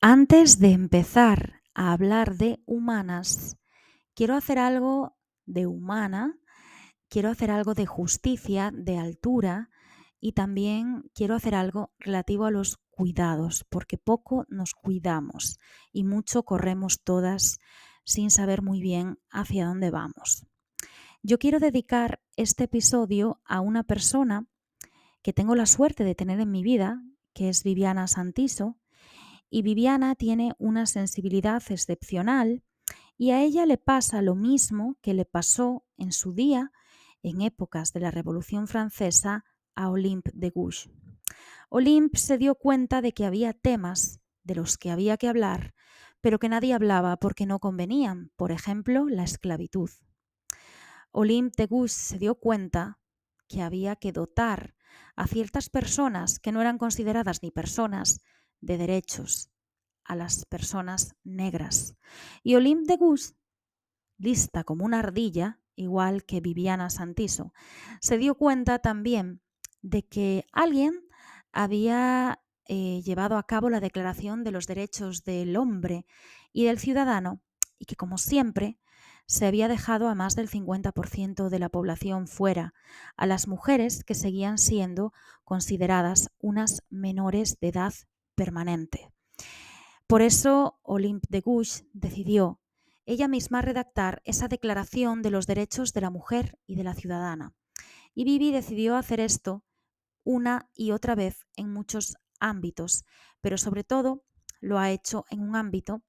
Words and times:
Antes 0.00 0.60
de 0.60 0.70
empezar 0.70 1.60
a 1.74 1.92
hablar 1.92 2.36
de 2.36 2.62
humanas, 2.66 3.56
quiero 4.14 4.36
hacer 4.36 4.56
algo 4.60 5.16
de 5.44 5.66
humana, 5.66 6.38
quiero 7.08 7.30
hacer 7.30 7.50
algo 7.50 7.74
de 7.74 7.86
justicia, 7.86 8.70
de 8.72 8.96
altura 8.96 9.70
y 10.20 10.34
también 10.34 11.10
quiero 11.14 11.34
hacer 11.34 11.56
algo 11.56 11.92
relativo 11.98 12.44
a 12.44 12.52
los 12.52 12.76
cuidados, 12.92 13.66
porque 13.68 13.98
poco 13.98 14.46
nos 14.48 14.74
cuidamos 14.74 15.58
y 15.90 16.04
mucho 16.04 16.44
corremos 16.44 17.02
todas 17.02 17.58
sin 18.04 18.30
saber 18.30 18.62
muy 18.62 18.80
bien 18.80 19.18
hacia 19.30 19.66
dónde 19.66 19.90
vamos. 19.90 20.46
Yo 21.24 21.40
quiero 21.40 21.58
dedicar 21.58 22.20
este 22.36 22.64
episodio 22.64 23.40
a 23.44 23.60
una 23.60 23.82
persona 23.82 24.46
que 25.22 25.32
tengo 25.32 25.56
la 25.56 25.66
suerte 25.66 26.04
de 26.04 26.14
tener 26.14 26.38
en 26.38 26.52
mi 26.52 26.62
vida, 26.62 27.02
que 27.34 27.48
es 27.48 27.64
Viviana 27.64 28.06
Santiso, 28.06 28.77
y 29.50 29.62
Viviana 29.62 30.14
tiene 30.14 30.52
una 30.58 30.86
sensibilidad 30.86 31.62
excepcional 31.68 32.62
y 33.16 33.32
a 33.32 33.42
ella 33.42 33.66
le 33.66 33.78
pasa 33.78 34.22
lo 34.22 34.34
mismo 34.34 34.96
que 35.02 35.14
le 35.14 35.24
pasó 35.24 35.84
en 35.96 36.12
su 36.12 36.32
día, 36.32 36.72
en 37.22 37.40
épocas 37.40 37.92
de 37.92 38.00
la 38.00 38.10
Revolución 38.10 38.68
Francesa, 38.68 39.44
a 39.74 39.90
Olympe 39.90 40.30
de 40.34 40.50
Gouges. 40.50 40.90
Olympe 41.68 42.18
se 42.18 42.38
dio 42.38 42.54
cuenta 42.54 43.02
de 43.02 43.12
que 43.12 43.26
había 43.26 43.52
temas 43.52 44.20
de 44.42 44.54
los 44.54 44.78
que 44.78 44.90
había 44.90 45.16
que 45.16 45.28
hablar, 45.28 45.74
pero 46.20 46.38
que 46.38 46.48
nadie 46.48 46.74
hablaba 46.74 47.16
porque 47.18 47.46
no 47.46 47.58
convenían, 47.58 48.32
por 48.36 48.52
ejemplo, 48.52 49.08
la 49.08 49.24
esclavitud. 49.24 49.90
Olympe 51.10 51.62
de 51.62 51.66
Gouges 51.66 51.92
se 51.92 52.18
dio 52.18 52.36
cuenta 52.36 52.98
que 53.48 53.62
había 53.62 53.96
que 53.96 54.12
dotar 54.12 54.74
a 55.16 55.26
ciertas 55.26 55.68
personas 55.70 56.38
que 56.38 56.52
no 56.52 56.60
eran 56.60 56.78
consideradas 56.78 57.42
ni 57.42 57.50
personas, 57.50 58.20
de 58.60 58.78
derechos 58.78 59.50
a 60.04 60.16
las 60.16 60.44
personas 60.46 61.14
negras. 61.22 61.96
Y 62.42 62.56
Olympe 62.56 62.92
de 62.92 62.96
Gus, 62.98 63.36
lista 64.16 64.64
como 64.64 64.84
una 64.84 65.00
ardilla, 65.00 65.60
igual 65.76 66.24
que 66.24 66.40
Viviana 66.40 66.90
Santiso, 66.90 67.52
se 68.00 68.18
dio 68.18 68.34
cuenta 68.34 68.78
también 68.80 69.42
de 69.82 70.06
que 70.06 70.46
alguien 70.52 70.94
había 71.52 72.40
eh, 72.66 73.00
llevado 73.02 73.36
a 73.36 73.46
cabo 73.46 73.70
la 73.70 73.80
Declaración 73.80 74.44
de 74.44 74.50
los 74.50 74.66
Derechos 74.66 75.24
del 75.24 75.56
Hombre 75.56 76.06
y 76.52 76.64
del 76.64 76.78
Ciudadano 76.78 77.40
y 77.78 77.84
que, 77.84 77.96
como 77.96 78.18
siempre, 78.18 78.78
se 79.26 79.46
había 79.46 79.68
dejado 79.68 80.08
a 80.08 80.14
más 80.14 80.34
del 80.36 80.48
50% 80.48 81.48
de 81.50 81.58
la 81.58 81.68
población 81.68 82.26
fuera, 82.26 82.72
a 83.16 83.26
las 83.26 83.46
mujeres 83.46 84.02
que 84.02 84.14
seguían 84.14 84.56
siendo 84.58 85.12
consideradas 85.44 86.30
unas 86.38 86.82
menores 86.88 87.58
de 87.60 87.68
edad 87.68 87.94
permanente. 88.38 89.10
Por 90.06 90.22
eso 90.22 90.78
Olympe 90.82 91.26
de 91.28 91.40
Gouges 91.40 91.84
decidió 91.92 92.60
ella 93.04 93.26
misma 93.26 93.62
redactar 93.62 94.22
esa 94.24 94.48
declaración 94.48 95.22
de 95.22 95.30
los 95.30 95.46
derechos 95.46 95.92
de 95.92 96.00
la 96.00 96.10
mujer 96.10 96.58
y 96.66 96.76
de 96.76 96.84
la 96.84 96.94
ciudadana. 96.94 97.54
Y 98.14 98.24
Vivi 98.24 98.52
decidió 98.52 98.96
hacer 98.96 99.18
esto 99.20 99.64
una 100.24 100.70
y 100.74 100.92
otra 100.92 101.14
vez 101.14 101.46
en 101.56 101.72
muchos 101.72 102.16
ámbitos, 102.38 103.04
pero 103.40 103.58
sobre 103.58 103.82
todo 103.82 104.24
lo 104.60 104.78
ha 104.78 104.90
hecho 104.90 105.24
en 105.30 105.40
un 105.40 105.56
ámbito 105.56 106.02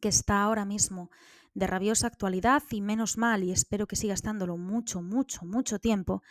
que 0.00 0.08
está 0.08 0.42
ahora 0.42 0.64
mismo 0.64 1.10
de 1.54 1.66
rabiosa 1.66 2.06
actualidad 2.06 2.62
y 2.70 2.82
menos 2.82 3.16
mal, 3.16 3.42
y 3.44 3.50
espero 3.50 3.86
que 3.86 3.96
siga 3.96 4.14
estándolo 4.14 4.58
mucho, 4.58 5.00
mucho, 5.00 5.46
mucho 5.46 5.78
tiempo, 5.78 6.22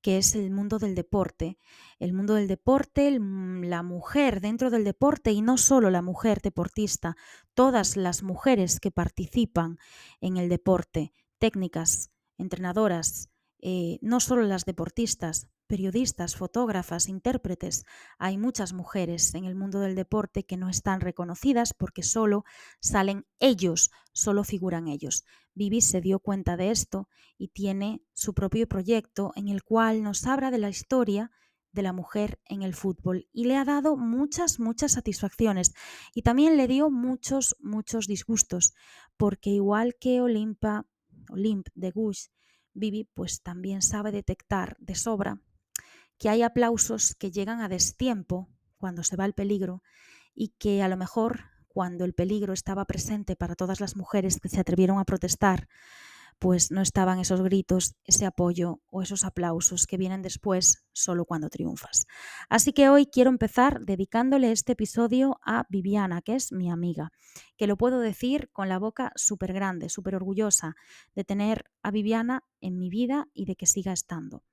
que 0.00 0.18
es 0.18 0.34
el 0.34 0.50
mundo 0.50 0.78
del 0.78 0.94
deporte. 0.94 1.58
El 1.98 2.12
mundo 2.12 2.34
del 2.34 2.48
deporte, 2.48 3.18
la 3.20 3.82
mujer 3.82 4.40
dentro 4.40 4.70
del 4.70 4.84
deporte 4.84 5.32
y 5.32 5.42
no 5.42 5.56
solo 5.56 5.90
la 5.90 6.02
mujer 6.02 6.40
deportista, 6.40 7.16
todas 7.54 7.96
las 7.96 8.22
mujeres 8.22 8.80
que 8.80 8.90
participan 8.90 9.78
en 10.20 10.36
el 10.36 10.48
deporte, 10.48 11.12
técnicas, 11.38 12.10
entrenadoras, 12.36 13.30
eh, 13.60 13.98
no 14.00 14.20
solo 14.20 14.42
las 14.42 14.64
deportistas, 14.64 15.48
periodistas, 15.68 16.34
fotógrafas, 16.34 17.08
intérpretes. 17.08 17.84
Hay 18.18 18.38
muchas 18.38 18.72
mujeres 18.72 19.34
en 19.34 19.44
el 19.44 19.54
mundo 19.54 19.78
del 19.78 19.94
deporte 19.94 20.44
que 20.44 20.56
no 20.56 20.68
están 20.68 21.00
reconocidas 21.00 21.74
porque 21.74 22.02
solo 22.02 22.44
salen 22.80 23.26
ellos, 23.38 23.90
solo 24.12 24.42
figuran 24.42 24.88
ellos. 24.88 25.24
Vivi 25.54 25.80
se 25.80 26.00
dio 26.00 26.18
cuenta 26.18 26.56
de 26.56 26.70
esto 26.70 27.08
y 27.36 27.48
tiene 27.48 28.02
su 28.14 28.34
propio 28.34 28.66
proyecto 28.66 29.32
en 29.36 29.48
el 29.48 29.62
cual 29.62 30.02
nos 30.02 30.26
habla 30.26 30.50
de 30.50 30.58
la 30.58 30.70
historia 30.70 31.30
de 31.70 31.82
la 31.82 31.92
mujer 31.92 32.40
en 32.46 32.62
el 32.62 32.74
fútbol 32.74 33.28
y 33.32 33.44
le 33.44 33.56
ha 33.56 33.64
dado 33.64 33.96
muchas, 33.96 34.58
muchas 34.58 34.92
satisfacciones 34.92 35.74
y 36.14 36.22
también 36.22 36.56
le 36.56 36.66
dio 36.66 36.90
muchos, 36.90 37.56
muchos 37.60 38.06
disgustos 38.06 38.74
porque 39.18 39.50
igual 39.50 39.96
que 40.00 40.22
Olimpa, 40.22 40.86
Olimp 41.28 41.68
de 41.74 41.90
Gush, 41.90 42.28
Vivi 42.72 43.04
pues 43.12 43.42
también 43.42 43.82
sabe 43.82 44.12
detectar 44.12 44.76
de 44.80 44.94
sobra 44.94 45.42
que 46.18 46.28
hay 46.28 46.42
aplausos 46.42 47.14
que 47.14 47.30
llegan 47.30 47.60
a 47.60 47.68
destiempo 47.68 48.48
cuando 48.76 49.02
se 49.02 49.16
va 49.16 49.24
el 49.24 49.34
peligro 49.34 49.82
y 50.34 50.48
que 50.58 50.82
a 50.82 50.88
lo 50.88 50.96
mejor 50.96 51.44
cuando 51.68 52.04
el 52.04 52.14
peligro 52.14 52.52
estaba 52.52 52.84
presente 52.86 53.36
para 53.36 53.54
todas 53.54 53.80
las 53.80 53.96
mujeres 53.96 54.40
que 54.40 54.48
se 54.48 54.60
atrevieron 54.60 54.98
a 54.98 55.04
protestar, 55.04 55.68
pues 56.38 56.70
no 56.70 56.82
estaban 56.82 57.18
esos 57.18 57.42
gritos, 57.42 57.96
ese 58.04 58.26
apoyo 58.26 58.80
o 58.90 59.02
esos 59.02 59.24
aplausos 59.24 59.86
que 59.86 59.96
vienen 59.96 60.22
después 60.22 60.84
solo 60.92 61.24
cuando 61.24 61.48
triunfas. 61.48 62.06
Así 62.48 62.72
que 62.72 62.88
hoy 62.88 63.06
quiero 63.06 63.30
empezar 63.30 63.80
dedicándole 63.80 64.52
este 64.52 64.72
episodio 64.72 65.40
a 65.44 65.66
Viviana, 65.68 66.22
que 66.22 66.36
es 66.36 66.52
mi 66.52 66.70
amiga, 66.70 67.10
que 67.56 67.66
lo 67.66 67.76
puedo 67.76 67.98
decir 68.00 68.50
con 68.52 68.68
la 68.68 68.78
boca 68.78 69.12
súper 69.16 69.52
grande, 69.52 69.88
súper 69.88 70.14
orgullosa 70.14 70.76
de 71.14 71.24
tener 71.24 71.64
a 71.82 71.90
Viviana 71.90 72.44
en 72.60 72.78
mi 72.78 72.88
vida 72.88 73.28
y 73.34 73.44
de 73.44 73.56
que 73.56 73.66
siga 73.66 73.92
estando 73.92 74.44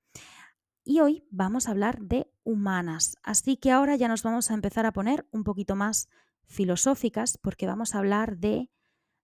y 0.86 1.00
hoy 1.00 1.26
vamos 1.30 1.66
a 1.66 1.72
hablar 1.72 2.00
de 2.00 2.30
humanas. 2.44 3.16
Así 3.24 3.56
que 3.56 3.72
ahora 3.72 3.96
ya 3.96 4.06
nos 4.06 4.22
vamos 4.22 4.50
a 4.50 4.54
empezar 4.54 4.86
a 4.86 4.92
poner 4.92 5.26
un 5.32 5.42
poquito 5.42 5.74
más 5.74 6.08
filosóficas 6.46 7.38
porque 7.38 7.66
vamos 7.66 7.94
a 7.94 7.98
hablar 7.98 8.38
de 8.38 8.70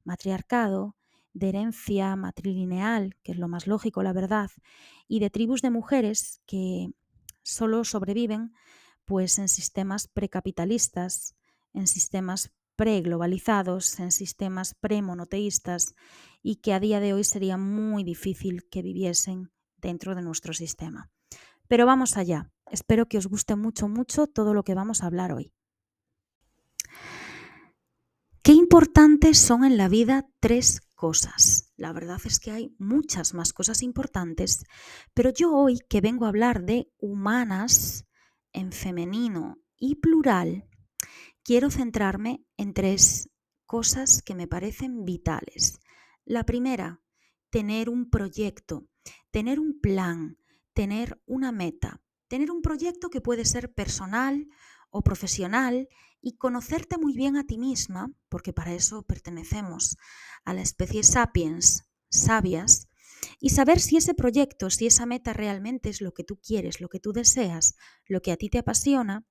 matriarcado, 0.02 0.96
de 1.32 1.50
herencia 1.50 2.16
matrilineal, 2.16 3.16
que 3.22 3.30
es 3.30 3.38
lo 3.38 3.46
más 3.46 3.68
lógico, 3.68 4.02
la 4.02 4.12
verdad, 4.12 4.50
y 5.06 5.20
de 5.20 5.30
tribus 5.30 5.62
de 5.62 5.70
mujeres 5.70 6.42
que 6.46 6.90
solo 7.44 7.84
sobreviven 7.84 8.52
pues 9.04 9.38
en 9.38 9.48
sistemas 9.48 10.08
precapitalistas, 10.08 11.36
en 11.74 11.86
sistemas 11.86 12.50
preglobalizados, 12.74 14.00
en 14.00 14.10
sistemas 14.10 14.74
premonoteístas 14.74 15.94
y 16.42 16.56
que 16.56 16.72
a 16.72 16.80
día 16.80 16.98
de 16.98 17.12
hoy 17.12 17.22
sería 17.22 17.56
muy 17.56 18.02
difícil 18.02 18.68
que 18.68 18.82
viviesen 18.82 19.52
dentro 19.76 20.16
de 20.16 20.22
nuestro 20.22 20.54
sistema. 20.54 21.12
Pero 21.72 21.86
vamos 21.86 22.18
allá. 22.18 22.52
Espero 22.70 23.08
que 23.08 23.16
os 23.16 23.26
guste 23.26 23.56
mucho, 23.56 23.88
mucho 23.88 24.26
todo 24.26 24.52
lo 24.52 24.62
que 24.62 24.74
vamos 24.74 25.02
a 25.02 25.06
hablar 25.06 25.32
hoy. 25.32 25.54
Qué 28.42 28.52
importantes 28.52 29.38
son 29.38 29.64
en 29.64 29.78
la 29.78 29.88
vida 29.88 30.28
tres 30.38 30.82
cosas. 30.94 31.72
La 31.76 31.94
verdad 31.94 32.20
es 32.26 32.40
que 32.40 32.50
hay 32.50 32.76
muchas 32.78 33.32
más 33.32 33.54
cosas 33.54 33.80
importantes, 33.80 34.64
pero 35.14 35.30
yo 35.30 35.50
hoy 35.50 35.78
que 35.88 36.02
vengo 36.02 36.26
a 36.26 36.28
hablar 36.28 36.62
de 36.62 36.92
humanas 36.98 38.04
en 38.52 38.72
femenino 38.72 39.56
y 39.78 39.94
plural, 39.94 40.68
quiero 41.42 41.70
centrarme 41.70 42.44
en 42.58 42.74
tres 42.74 43.30
cosas 43.64 44.20
que 44.20 44.34
me 44.34 44.46
parecen 44.46 45.06
vitales. 45.06 45.80
La 46.26 46.44
primera, 46.44 47.00
tener 47.48 47.88
un 47.88 48.10
proyecto, 48.10 48.90
tener 49.30 49.58
un 49.58 49.80
plan, 49.80 50.36
tener 50.74 51.20
una 51.26 51.52
meta, 51.52 52.02
tener 52.28 52.50
un 52.50 52.62
proyecto 52.62 53.10
que 53.10 53.20
puede 53.20 53.44
ser 53.44 53.72
personal 53.72 54.48
o 54.90 55.02
profesional 55.02 55.88
y 56.20 56.36
conocerte 56.36 56.98
muy 56.98 57.14
bien 57.14 57.36
a 57.36 57.44
ti 57.44 57.58
misma, 57.58 58.12
porque 58.28 58.52
para 58.52 58.74
eso 58.74 59.02
pertenecemos 59.02 59.96
a 60.44 60.54
la 60.54 60.62
especie 60.62 61.02
sapiens, 61.02 61.84
sabias, 62.10 62.88
y 63.38 63.50
saber 63.50 63.80
si 63.80 63.96
ese 63.96 64.14
proyecto, 64.14 64.70
si 64.70 64.86
esa 64.86 65.06
meta 65.06 65.32
realmente 65.32 65.88
es 65.88 66.00
lo 66.00 66.12
que 66.12 66.24
tú 66.24 66.40
quieres, 66.40 66.80
lo 66.80 66.88
que 66.88 67.00
tú 67.00 67.12
deseas, 67.12 67.76
lo 68.06 68.20
que 68.20 68.32
a 68.32 68.36
ti 68.36 68.48
te 68.48 68.58
apasiona, 68.58 69.26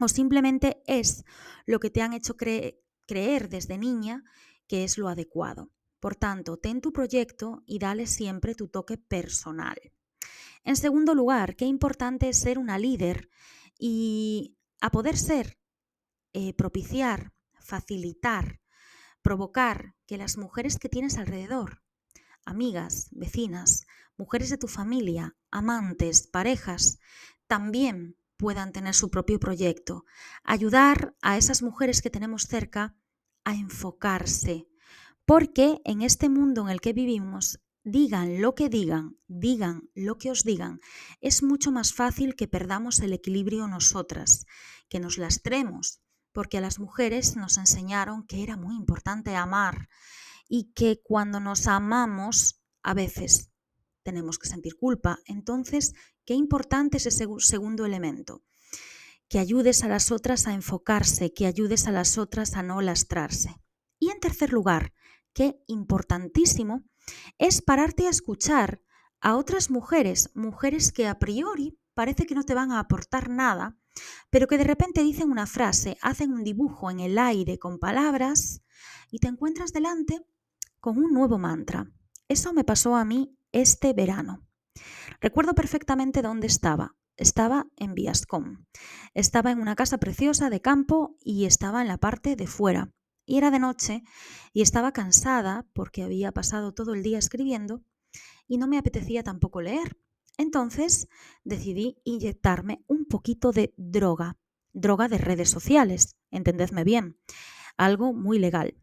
o 0.00 0.08
simplemente 0.08 0.82
es 0.86 1.24
lo 1.66 1.80
que 1.80 1.90
te 1.90 2.02
han 2.02 2.12
hecho 2.12 2.36
creer 2.36 3.48
desde 3.48 3.78
niña 3.78 4.22
que 4.68 4.84
es 4.84 4.98
lo 4.98 5.08
adecuado. 5.08 5.72
Por 5.98 6.14
tanto, 6.14 6.58
ten 6.58 6.80
tu 6.80 6.92
proyecto 6.92 7.62
y 7.66 7.78
dale 7.80 8.06
siempre 8.06 8.54
tu 8.54 8.68
toque 8.68 8.98
personal. 8.98 9.78
En 10.64 10.76
segundo 10.76 11.14
lugar, 11.14 11.56
qué 11.56 11.64
importante 11.64 12.28
es 12.28 12.38
ser 12.38 12.58
una 12.58 12.78
líder 12.78 13.30
y 13.78 14.56
a 14.80 14.90
poder 14.90 15.16
ser, 15.16 15.58
eh, 16.32 16.52
propiciar, 16.54 17.32
facilitar, 17.58 18.60
provocar 19.22 19.94
que 20.06 20.18
las 20.18 20.38
mujeres 20.38 20.78
que 20.78 20.88
tienes 20.88 21.18
alrededor, 21.18 21.82
amigas, 22.44 23.08
vecinas, 23.12 23.86
mujeres 24.16 24.50
de 24.50 24.58
tu 24.58 24.68
familia, 24.68 25.36
amantes, 25.50 26.26
parejas, 26.26 26.98
también 27.46 28.16
puedan 28.36 28.72
tener 28.72 28.94
su 28.94 29.10
propio 29.10 29.38
proyecto, 29.38 30.04
ayudar 30.44 31.14
a 31.22 31.36
esas 31.36 31.62
mujeres 31.62 32.00
que 32.02 32.10
tenemos 32.10 32.44
cerca 32.44 32.96
a 33.44 33.54
enfocarse, 33.54 34.68
porque 35.26 35.80
en 35.84 36.02
este 36.02 36.28
mundo 36.28 36.62
en 36.62 36.68
el 36.68 36.80
que 36.80 36.92
vivimos, 36.92 37.60
digan 37.90 38.40
lo 38.40 38.54
que 38.54 38.68
digan, 38.68 39.16
digan 39.26 39.90
lo 39.94 40.18
que 40.18 40.30
os 40.30 40.44
digan, 40.44 40.80
es 41.20 41.42
mucho 41.42 41.70
más 41.72 41.92
fácil 41.92 42.36
que 42.36 42.48
perdamos 42.48 43.00
el 43.00 43.12
equilibrio 43.12 43.66
nosotras, 43.66 44.46
que 44.88 45.00
nos 45.00 45.18
lastremos, 45.18 46.00
porque 46.32 46.58
a 46.58 46.60
las 46.60 46.78
mujeres 46.78 47.36
nos 47.36 47.56
enseñaron 47.56 48.26
que 48.26 48.42
era 48.42 48.56
muy 48.56 48.76
importante 48.76 49.34
amar 49.34 49.88
y 50.48 50.72
que 50.72 51.00
cuando 51.02 51.40
nos 51.40 51.66
amamos 51.66 52.60
a 52.82 52.94
veces 52.94 53.50
tenemos 54.02 54.38
que 54.38 54.48
sentir 54.48 54.76
culpa. 54.76 55.18
Entonces, 55.26 55.94
qué 56.24 56.34
importante 56.34 56.96
es 56.96 57.06
ese 57.06 57.26
segundo 57.38 57.84
elemento. 57.84 58.42
Que 59.28 59.38
ayudes 59.38 59.84
a 59.84 59.88
las 59.88 60.10
otras 60.10 60.46
a 60.46 60.54
enfocarse, 60.54 61.34
que 61.34 61.46
ayudes 61.46 61.86
a 61.86 61.92
las 61.92 62.16
otras 62.16 62.54
a 62.54 62.62
no 62.62 62.80
lastrarse. 62.80 63.56
Y 63.98 64.10
en 64.10 64.20
tercer 64.20 64.52
lugar, 64.52 64.94
qué 65.34 65.62
importantísimo 65.66 66.84
es 67.38 67.62
pararte 67.62 68.06
a 68.06 68.10
escuchar 68.10 68.82
a 69.20 69.36
otras 69.36 69.70
mujeres, 69.70 70.30
mujeres 70.34 70.92
que 70.92 71.06
a 71.06 71.18
priori 71.18 71.78
parece 71.94 72.26
que 72.26 72.34
no 72.34 72.44
te 72.44 72.54
van 72.54 72.70
a 72.70 72.78
aportar 72.78 73.28
nada, 73.28 73.76
pero 74.30 74.46
que 74.46 74.58
de 74.58 74.64
repente 74.64 75.02
dicen 75.02 75.30
una 75.30 75.46
frase, 75.46 75.98
hacen 76.00 76.32
un 76.32 76.44
dibujo 76.44 76.90
en 76.90 77.00
el 77.00 77.18
aire 77.18 77.58
con 77.58 77.78
palabras 77.78 78.62
y 79.10 79.18
te 79.18 79.28
encuentras 79.28 79.72
delante 79.72 80.24
con 80.80 80.98
un 80.98 81.12
nuevo 81.12 81.38
mantra. 81.38 81.90
Eso 82.28 82.52
me 82.52 82.64
pasó 82.64 82.94
a 82.94 83.04
mí 83.04 83.36
este 83.52 83.92
verano. 83.92 84.46
Recuerdo 85.20 85.54
perfectamente 85.54 86.22
dónde 86.22 86.46
estaba. 86.46 86.94
Estaba 87.16 87.66
en 87.76 87.94
Viascom. 87.94 88.66
Estaba 89.14 89.50
en 89.50 89.60
una 89.60 89.74
casa 89.74 89.98
preciosa 89.98 90.50
de 90.50 90.60
campo 90.60 91.16
y 91.20 91.46
estaba 91.46 91.82
en 91.82 91.88
la 91.88 91.98
parte 91.98 92.36
de 92.36 92.46
fuera. 92.46 92.92
Y 93.28 93.36
era 93.36 93.50
de 93.50 93.58
noche 93.58 94.04
y 94.54 94.62
estaba 94.62 94.92
cansada 94.92 95.66
porque 95.74 96.02
había 96.02 96.32
pasado 96.32 96.72
todo 96.72 96.94
el 96.94 97.02
día 97.02 97.18
escribiendo 97.18 97.84
y 98.46 98.56
no 98.56 98.66
me 98.66 98.78
apetecía 98.78 99.22
tampoco 99.22 99.60
leer. 99.60 99.98
Entonces 100.38 101.08
decidí 101.44 101.98
inyectarme 102.04 102.82
un 102.86 103.04
poquito 103.04 103.52
de 103.52 103.74
droga, 103.76 104.38
droga 104.72 105.08
de 105.08 105.18
redes 105.18 105.50
sociales, 105.50 106.16
entendedme 106.30 106.84
bien, 106.84 107.18
algo 107.76 108.14
muy 108.14 108.38
legal. 108.38 108.78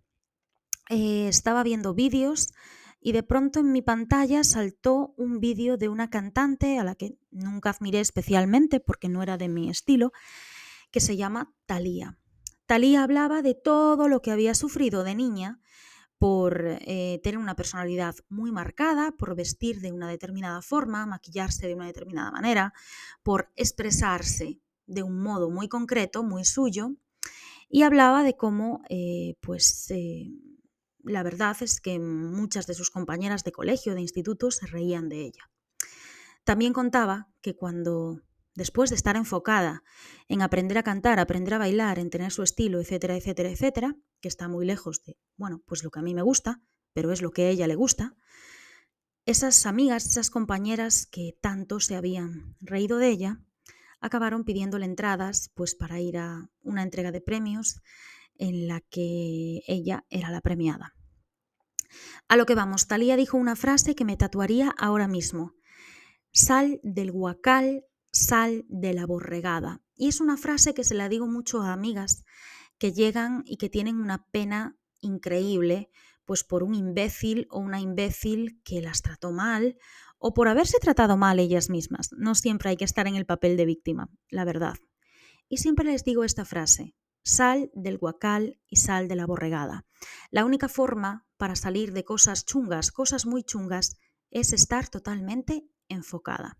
Eh, 0.91 1.27
estaba 1.27 1.63
viendo 1.63 1.95
vídeos 1.95 2.53
y 3.01 3.13
de 3.13 3.23
pronto 3.23 3.61
en 3.61 3.71
mi 3.71 3.81
pantalla 3.81 4.43
saltó 4.43 5.15
un 5.17 5.39
vídeo 5.39 5.77
de 5.77 5.89
una 5.89 6.11
cantante 6.11 6.77
a 6.77 6.83
la 6.83 6.93
que 6.93 7.17
nunca 7.31 7.71
admiré 7.71 7.99
especialmente 7.99 8.79
porque 8.79 9.09
no 9.09 9.23
era 9.23 9.39
de 9.39 9.49
mi 9.49 9.71
estilo, 9.71 10.11
que 10.91 10.99
se 10.99 11.17
llama 11.17 11.51
Thalía. 11.65 12.19
Thalía 12.65 13.03
hablaba 13.03 13.41
de 13.41 13.53
todo 13.53 14.07
lo 14.07 14.21
que 14.21 14.31
había 14.31 14.55
sufrido 14.55 15.03
de 15.03 15.15
niña 15.15 15.59
por 16.17 16.79
eh, 16.81 17.19
tener 17.23 17.37
una 17.37 17.55
personalidad 17.55 18.15
muy 18.29 18.51
marcada, 18.51 19.11
por 19.11 19.35
vestir 19.35 19.81
de 19.81 19.91
una 19.91 20.09
determinada 20.09 20.61
forma, 20.61 21.05
maquillarse 21.05 21.67
de 21.67 21.75
una 21.75 21.87
determinada 21.87 22.31
manera, 22.31 22.73
por 23.21 23.51
expresarse 23.55 24.61
de 24.87 25.03
un 25.03 25.21
modo 25.21 25.49
muy 25.49 25.67
concreto, 25.67 26.23
muy 26.23 26.45
suyo, 26.45 26.91
y 27.69 27.83
hablaba 27.83 28.23
de 28.23 28.35
cómo 28.35 28.81
eh, 28.89 29.35
pues, 29.41 29.91
eh, 29.91 30.31
la 31.03 31.23
verdad 31.23 31.57
es 31.61 31.81
que 31.81 31.99
muchas 31.99 32.67
de 32.67 32.73
sus 32.73 32.89
compañeras 32.89 33.43
de 33.43 33.51
colegio, 33.51 33.93
de 33.93 34.01
instituto, 34.01 34.51
se 34.51 34.67
reían 34.67 35.09
de 35.09 35.25
ella. 35.25 35.51
También 36.43 36.73
contaba 36.73 37.27
que 37.41 37.55
cuando, 37.55 38.21
después 38.55 38.89
de 38.89 38.95
estar 38.95 39.15
enfocada 39.15 39.83
en 40.27 40.41
aprender 40.41 40.77
a 40.77 40.83
cantar, 40.83 41.19
aprender 41.19 41.53
a 41.53 41.59
bailar, 41.59 41.99
en 41.99 42.09
tener 42.09 42.31
su 42.31 42.41
estilo, 42.41 42.79
etcétera, 42.79 43.15
etcétera, 43.15 43.49
etcétera, 43.49 43.95
que 44.21 44.27
está 44.27 44.47
muy 44.47 44.65
lejos 44.65 45.03
de, 45.03 45.17
bueno, 45.37 45.61
pues 45.67 45.83
lo 45.83 45.91
que 45.91 45.99
a 45.99 46.03
mí 46.03 46.13
me 46.15 46.21
gusta, 46.21 46.61
pero 46.93 47.11
es 47.11 47.21
lo 47.21 47.31
que 47.31 47.43
a 47.43 47.49
ella 47.49 47.67
le 47.67 47.75
gusta, 47.75 48.15
esas 49.25 49.65
amigas, 49.65 50.05
esas 50.05 50.29
compañeras 50.29 51.07
que 51.07 51.37
tanto 51.41 51.79
se 51.79 51.95
habían 51.95 52.55
reído 52.59 52.97
de 52.97 53.09
ella, 53.09 53.41
acabaron 53.99 54.43
pidiéndole 54.43 54.85
entradas 54.85 55.51
pues 55.55 55.73
para 55.73 55.99
ir 55.99 56.17
a 56.17 56.49
una 56.61 56.83
entrega 56.83 57.11
de 57.11 57.21
premios 57.21 57.81
en 58.37 58.67
la 58.67 58.81
que 58.81 59.61
ella 59.67 60.05
era 60.09 60.29
la 60.29 60.41
premiada. 60.41 60.93
A 62.27 62.35
lo 62.35 62.45
que 62.45 62.55
vamos, 62.55 62.87
Talía 62.87 63.15
dijo 63.15 63.37
una 63.37 63.55
frase 63.55 63.95
que 63.95 64.05
me 64.05 64.17
tatuaría 64.17 64.73
ahora 64.77 65.07
mismo. 65.07 65.55
Sal 66.31 66.79
del 66.83 67.11
guacal, 67.11 67.85
sal 68.15 68.65
de 68.69 68.93
la 68.93 69.05
borregada. 69.05 69.81
Y 69.95 70.07
es 70.07 70.21
una 70.21 70.37
frase 70.37 70.73
que 70.73 70.83
se 70.83 70.95
la 70.95 71.09
digo 71.09 71.27
mucho 71.27 71.61
a 71.61 71.73
amigas 71.73 72.23
que 72.77 72.93
llegan 72.93 73.43
y 73.45 73.57
que 73.57 73.69
tienen 73.69 73.99
una 73.99 74.25
pena 74.31 74.77
increíble, 75.01 75.89
pues 76.25 76.43
por 76.43 76.63
un 76.63 76.75
imbécil 76.75 77.47
o 77.49 77.59
una 77.59 77.79
imbécil 77.79 78.61
que 78.63 78.81
las 78.81 79.01
trató 79.01 79.31
mal 79.31 79.77
o 80.17 80.33
por 80.33 80.47
haberse 80.47 80.79
tratado 80.79 81.17
mal 81.17 81.39
ellas 81.39 81.69
mismas. 81.69 82.09
No 82.13 82.35
siempre 82.35 82.69
hay 82.69 82.77
que 82.77 82.85
estar 82.85 83.07
en 83.07 83.15
el 83.15 83.25
papel 83.25 83.57
de 83.57 83.65
víctima, 83.65 84.09
la 84.29 84.45
verdad. 84.45 84.75
Y 85.49 85.57
siempre 85.57 85.85
les 85.85 86.03
digo 86.03 86.23
esta 86.23 86.45
frase, 86.45 86.95
Sal 87.27 87.71
del 87.73 87.97
guacal 87.97 88.59
y 88.67 88.75
sal 88.75 89.07
de 89.07 89.15
la 89.15 89.25
borregada. 89.25 89.83
La 90.29 90.45
única 90.45 90.69
forma 90.69 91.25
para 91.37 91.55
salir 91.55 91.91
de 91.91 92.05
cosas 92.05 92.45
chungas, 92.45 92.91
cosas 92.91 93.25
muy 93.25 93.43
chungas, 93.43 93.97
es 94.29 94.53
estar 94.53 94.87
totalmente 94.89 95.67
enfocada. 95.89 96.59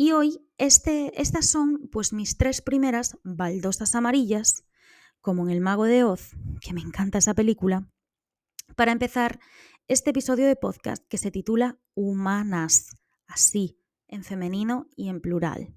Y 0.00 0.12
hoy 0.12 0.40
este, 0.56 1.12
estas 1.20 1.44
son 1.44 1.90
pues 1.92 2.14
mis 2.14 2.38
tres 2.38 2.62
primeras 2.62 3.18
baldosas 3.22 3.94
amarillas, 3.94 4.64
como 5.20 5.42
en 5.42 5.50
El 5.50 5.60
Mago 5.60 5.84
de 5.84 6.04
Oz, 6.04 6.30
que 6.62 6.72
me 6.72 6.80
encanta 6.80 7.18
esa 7.18 7.34
película, 7.34 7.86
para 8.76 8.92
empezar 8.92 9.40
este 9.88 10.08
episodio 10.08 10.46
de 10.46 10.56
podcast 10.56 11.06
que 11.06 11.18
se 11.18 11.30
titula 11.30 11.78
Humanas, 11.92 12.96
así, 13.26 13.78
en 14.08 14.24
femenino 14.24 14.86
y 14.96 15.10
en 15.10 15.20
plural 15.20 15.76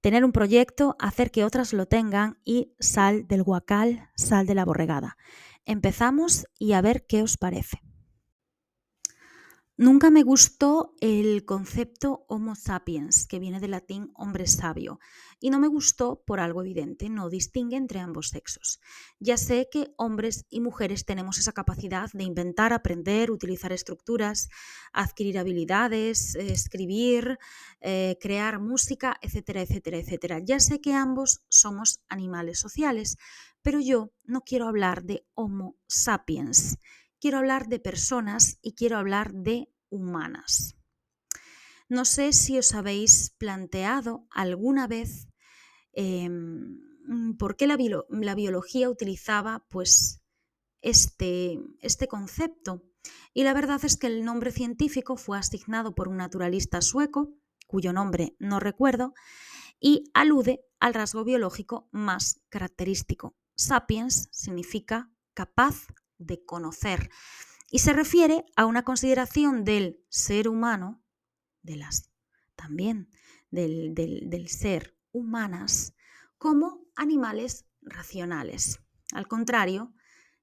tener 0.00 0.24
un 0.24 0.30
proyecto, 0.30 0.94
hacer 1.00 1.32
que 1.32 1.42
otras 1.42 1.72
lo 1.72 1.86
tengan 1.86 2.38
y 2.44 2.76
sal 2.78 3.26
del 3.26 3.42
guacal, 3.42 4.08
sal 4.14 4.46
de 4.46 4.54
la 4.54 4.64
borregada. 4.64 5.16
Empezamos 5.64 6.46
y 6.60 6.74
a 6.74 6.80
ver 6.80 7.06
qué 7.08 7.24
os 7.24 7.36
parece. 7.36 7.80
Nunca 9.80 10.10
me 10.10 10.24
gustó 10.24 10.96
el 11.00 11.44
concepto 11.44 12.24
Homo 12.26 12.56
sapiens, 12.56 13.28
que 13.28 13.38
viene 13.38 13.60
del 13.60 13.70
latín 13.70 14.10
hombre 14.14 14.48
sabio, 14.48 14.98
y 15.38 15.50
no 15.50 15.60
me 15.60 15.68
gustó 15.68 16.20
por 16.26 16.40
algo 16.40 16.62
evidente, 16.62 17.08
no 17.08 17.28
distingue 17.28 17.76
entre 17.76 18.00
ambos 18.00 18.30
sexos. 18.30 18.80
Ya 19.20 19.36
sé 19.36 19.68
que 19.70 19.94
hombres 19.96 20.46
y 20.50 20.60
mujeres 20.60 21.04
tenemos 21.04 21.38
esa 21.38 21.52
capacidad 21.52 22.10
de 22.12 22.24
inventar, 22.24 22.72
aprender, 22.72 23.30
utilizar 23.30 23.72
estructuras, 23.72 24.48
adquirir 24.92 25.38
habilidades, 25.38 26.34
escribir, 26.34 27.38
eh, 27.80 28.18
crear 28.20 28.58
música, 28.58 29.16
etcétera, 29.22 29.62
etcétera, 29.62 29.98
etcétera. 29.98 30.40
Ya 30.44 30.58
sé 30.58 30.80
que 30.80 30.94
ambos 30.94 31.44
somos 31.50 32.00
animales 32.08 32.58
sociales, 32.58 33.16
pero 33.62 33.78
yo 33.78 34.10
no 34.24 34.40
quiero 34.40 34.66
hablar 34.66 35.04
de 35.04 35.24
Homo 35.34 35.76
sapiens 35.86 36.78
quiero 37.20 37.38
hablar 37.38 37.68
de 37.68 37.78
personas 37.78 38.58
y 38.62 38.74
quiero 38.74 38.96
hablar 38.96 39.32
de 39.32 39.68
humanas. 39.90 40.76
No 41.88 42.04
sé 42.04 42.32
si 42.32 42.58
os 42.58 42.74
habéis 42.74 43.30
planteado 43.38 44.26
alguna 44.30 44.86
vez 44.86 45.28
em, 45.92 46.78
por 47.38 47.56
qué 47.56 47.66
la, 47.66 47.76
biología 47.76 48.90
utilizaba 48.90 49.66
pues, 49.70 50.20
este, 50.82 51.58
este 51.80 52.06
concepto. 52.06 52.82
Y 53.32 53.44
la 53.44 53.54
verdad 53.54 53.82
es 53.84 53.96
que 53.96 54.06
el 54.06 54.24
nombre 54.24 54.50
científico 54.50 55.16
fue 55.16 55.38
asignado 55.38 55.94
por 55.94 56.08
un 56.08 56.18
naturalista 56.18 56.82
sueco, 56.82 57.32
cuyo 57.66 57.92
nombre 57.92 58.36
no 58.38 58.60
recuerdo, 58.60 59.14
y 59.80 60.10
alude 60.12 60.60
al 60.80 60.92
rasgo 60.92 61.24
biológico 61.24 61.88
más 61.90 62.40
característico. 62.50 63.34
Sapiens 63.54 64.28
significa 64.30 65.10
capaz 65.34 65.86
de 66.18 66.44
conocer 66.44 67.10
y 67.70 67.80
se 67.80 67.92
refiere 67.92 68.44
a 68.56 68.66
una 68.66 68.82
consideración 68.82 69.64
del 69.64 70.02
ser 70.08 70.48
humano, 70.48 71.02
de 71.62 71.76
las 71.76 72.10
también 72.56 73.10
del, 73.50 73.94
del 73.94 74.48
ser 74.48 74.96
humanas, 75.12 75.94
como 76.38 76.86
animales 76.96 77.66
racionales, 77.82 78.80
al 79.12 79.26
contrario 79.26 79.94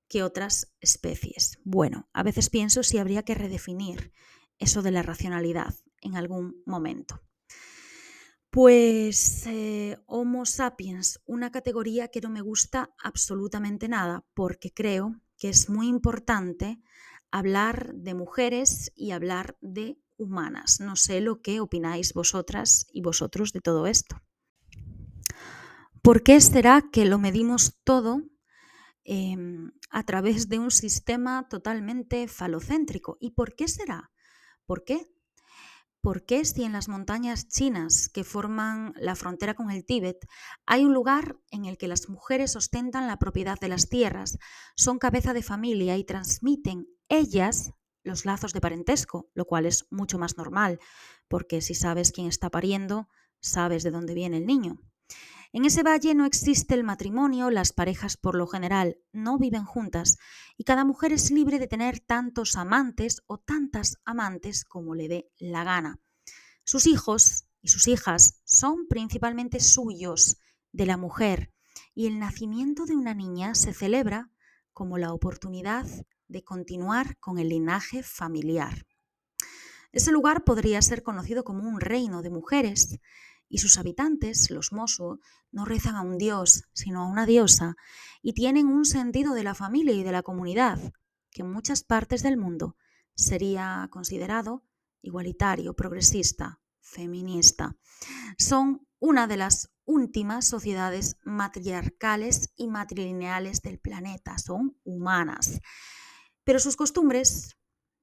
que 0.07 0.23
otras 0.23 0.73
especies. 0.79 1.59
Bueno, 1.63 2.09
a 2.13 2.23
veces 2.23 2.49
pienso 2.49 2.83
si 2.83 2.97
habría 2.97 3.23
que 3.23 3.35
redefinir 3.35 4.13
eso 4.59 4.81
de 4.81 4.91
la 4.91 5.01
racionalidad 5.01 5.73
en 6.01 6.15
algún 6.15 6.61
momento. 6.65 7.21
Pues 8.49 9.45
eh, 9.47 9.97
Homo 10.05 10.45
sapiens, 10.45 11.19
una 11.25 11.51
categoría 11.51 12.07
que 12.07 12.21
no 12.21 12.29
me 12.29 12.41
gusta 12.41 12.95
absolutamente 13.03 13.89
nada 13.89 14.25
porque 14.33 14.71
creo 14.71 15.21
que 15.37 15.49
es 15.49 15.69
muy 15.69 15.87
importante 15.87 16.81
hablar 17.31 17.93
de 17.93 18.13
mujeres 18.13 18.91
y 18.95 19.11
hablar 19.11 19.57
de 19.61 19.99
humanas. 20.17 20.79
No 20.79 20.95
sé 20.95 21.21
lo 21.21 21.41
que 21.41 21.59
opináis 21.59 22.13
vosotras 22.13 22.87
y 22.91 23.01
vosotros 23.01 23.51
de 23.51 23.61
todo 23.61 23.87
esto. 23.87 24.21
¿Por 26.01 26.23
qué 26.23 26.39
será 26.39 26.83
que 26.91 27.05
lo 27.05 27.17
medimos 27.17 27.79
todo 27.83 28.21
em, 29.03 29.71
a 29.89 30.03
través 30.03 30.49
de 30.49 30.59
un 30.59 30.71
sistema 30.71 31.47
totalmente 31.49 32.27
falocéntrico? 32.27 33.17
¿Y 33.19 33.31
por 33.31 33.55
qué 33.55 33.67
será? 33.67 34.11
¿Por 34.65 34.83
qué? 34.83 35.14
¿Por 36.05 36.23
qué 36.23 36.45
si 36.45 36.63
en 36.63 36.71
las 36.71 36.87
montañas 36.87 37.47
chinas 37.47 38.09
que 38.09 38.23
forman 38.23 38.93
la 38.95 39.15
frontera 39.15 39.55
con 39.55 39.71
el 39.71 39.85
Tíbet 39.85 40.27
hay 40.67 40.85
un 40.85 40.93
lugar 40.93 41.39
en 41.49 41.65
el 41.65 41.79
que 41.79 41.87
las 41.87 42.09
mujeres 42.09 42.55
ostentan 42.55 43.07
la 43.07 43.17
propiedad 43.17 43.57
de 43.59 43.69
las 43.69 43.89
tierras, 43.89 44.37
son 44.75 44.99
cabeza 44.99 45.33
de 45.33 45.41
familia 45.41 45.97
y 45.97 46.03
transmiten 46.03 46.85
ellas 47.09 47.71
los 48.03 48.23
lazos 48.23 48.53
de 48.53 48.61
parentesco, 48.61 49.31
lo 49.33 49.45
cual 49.45 49.65
es 49.65 49.87
mucho 49.89 50.19
más 50.19 50.37
normal, 50.37 50.77
porque 51.27 51.59
si 51.61 51.73
sabes 51.73 52.11
quién 52.11 52.27
está 52.27 52.51
pariendo, 52.51 53.09
sabes 53.39 53.81
de 53.81 53.89
dónde 53.89 54.13
viene 54.13 54.37
el 54.37 54.45
niño. 54.45 54.77
En 55.55 55.63
ese 55.63 55.83
valle 55.83 56.13
no 56.15 56.25
existe 56.25 56.73
el 56.73 56.83
matrimonio, 56.83 57.49
las 57.49 57.71
parejas 57.71 58.17
por 58.17 58.35
lo 58.35 58.45
general 58.45 58.97
no 59.13 59.37
viven 59.37 59.63
juntas 59.63 60.17
y 60.57 60.65
cada 60.65 60.83
mujer 60.83 61.13
es 61.13 61.31
libre 61.31 61.59
de 61.59 61.67
tener 61.67 62.01
tantos 62.01 62.57
amantes 62.57 63.23
o 63.25 63.37
tantas 63.37 63.95
amantes 64.03 64.65
como 64.65 64.95
le 64.95 65.07
dé 65.07 65.31
la 65.37 65.63
gana. 65.63 66.01
Sus 66.65 66.87
hijos 66.87 67.45
y 67.61 67.69
sus 67.69 67.87
hijas 67.87 68.41
son 68.43 68.85
principalmente 68.89 69.61
suyos, 69.61 70.39
de 70.73 70.87
la 70.87 70.97
mujer, 70.97 71.53
y 71.93 72.07
el 72.07 72.19
nacimiento 72.19 72.85
de 72.85 72.97
una 72.97 73.13
niña 73.13 73.55
se 73.55 73.71
celebra 73.71 74.29
como 74.73 74.97
la 74.97 75.13
oportunidad 75.13 75.87
de 76.27 76.43
continuar 76.43 77.17
con 77.19 77.39
el 77.39 77.47
linaje 77.47 78.03
familiar. 78.03 78.85
Ese 79.93 80.11
lugar 80.11 80.43
podría 80.43 80.81
ser 80.81 81.01
conocido 81.01 81.45
como 81.45 81.63
un 81.63 81.79
reino 81.79 82.21
de 82.21 82.29
mujeres, 82.29 82.99
y 83.47 83.59
sus 83.59 83.77
habitantes, 83.77 84.49
los 84.49 84.71
Mosu, 84.71 85.19
no 85.51 85.65
rezan 85.65 85.95
a 85.95 86.01
un 86.01 86.17
dios, 86.17 86.63
sino 86.73 87.01
a 87.01 87.07
una 87.07 87.25
diosa, 87.25 87.75
y 88.21 88.33
tienen 88.33 88.67
un 88.67 88.85
sentido 88.85 89.33
de 89.33 89.43
la 89.43 89.55
familia 89.55 89.93
y 89.93 90.03
de 90.03 90.11
la 90.11 90.23
comunidad, 90.23 90.79
que 91.31 91.41
en 91.41 91.51
muchas 91.51 91.83
partes 91.83 92.23
del 92.23 92.37
mundo 92.37 92.75
sería 93.15 93.87
considerado 93.91 94.63
igualitario, 95.01 95.75
progresista, 95.75 96.59
feminista. 96.81 97.77
Son 98.37 98.87
una 98.99 99.27
de 99.27 99.37
las 99.37 99.71
últimas 99.85 100.47
sociedades 100.47 101.17
matriarcales 101.23 102.51
y 102.55 102.67
matrilineales 102.67 103.61
del 103.61 103.79
planeta, 103.79 104.37
son 104.37 104.77
humanas. 104.83 105.61
Pero 106.43 106.59
sus 106.59 106.75
costumbres 106.75 107.57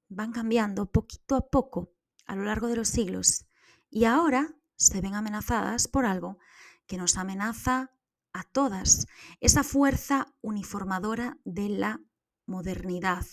van 0.08 0.32
cambiando 0.32 0.90
poquito 0.90 1.34
a 1.34 1.48
poco 1.48 1.92
a 2.26 2.36
lo 2.36 2.44
largo 2.44 2.68
de 2.68 2.76
los 2.76 2.88
siglos 2.88 3.46
y 3.90 4.04
ahora 4.04 4.54
se 4.76 5.00
ven 5.00 5.14
amenazadas 5.14 5.88
por 5.88 6.04
algo 6.04 6.38
que 6.86 6.96
nos 6.96 7.16
amenaza 7.16 7.92
a 8.32 8.44
todas, 8.44 9.06
esa 9.40 9.62
fuerza 9.62 10.34
uniformadora 10.40 11.38
de 11.44 11.68
la 11.68 12.00
modernidad, 12.46 13.24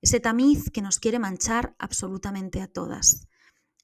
ese 0.00 0.20
tamiz 0.20 0.70
que 0.70 0.82
nos 0.82 0.98
quiere 0.98 1.18
manchar 1.18 1.74
absolutamente 1.78 2.60
a 2.60 2.66
todas, 2.66 3.28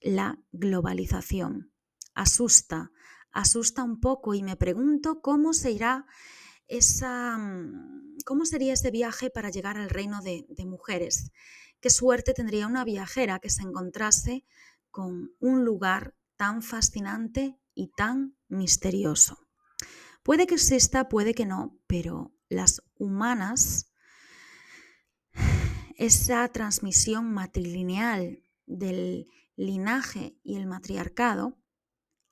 la 0.01 0.39
globalización. 0.53 1.73
Asusta, 2.15 2.91
asusta 3.31 3.85
un 3.85 4.01
poco 4.01 4.35
y 4.35 4.43
me 4.43 4.57
pregunto 4.57 5.21
cómo 5.21 5.53
se 5.53 5.71
irá 5.71 6.07
esa, 6.67 7.39
mm, 7.39 8.19
cómo 8.25 8.45
sería 8.45 8.75
ese 8.75 8.91
viaje 8.91 9.31
para 9.31 9.51
llegar 9.51 9.77
al 9.79 9.91
reino 9.91 10.21
de, 10.21 10.45
de 10.49 10.67
mujeres. 10.67 11.31
Qué 11.81 11.91
suerte 11.91 12.35
tendría 12.35 12.67
una 12.67 12.85
viajera 12.85 13.39
que 13.39 13.51
se 13.51 13.63
encontrase 13.63 14.45
con 14.91 15.33
un 15.39 15.65
lugar 15.65 16.15
tan 16.39 16.63
fascinante 16.63 17.61
y 17.75 17.89
tan 17.89 18.39
misterioso. 18.49 19.47
Puede 20.23 20.47
que 20.47 20.55
exista, 20.55 21.11
puede 21.11 21.35
que 21.35 21.45
no, 21.45 21.79
pero 21.87 22.33
las 22.49 22.83
humanas, 22.97 23.93
esa 25.97 26.49
transmisión 26.49 27.33
matrilineal 27.35 28.43
del 28.67 29.27
linaje 29.57 30.39
y 30.43 30.57
el 30.57 30.67
matriarcado 30.67 31.59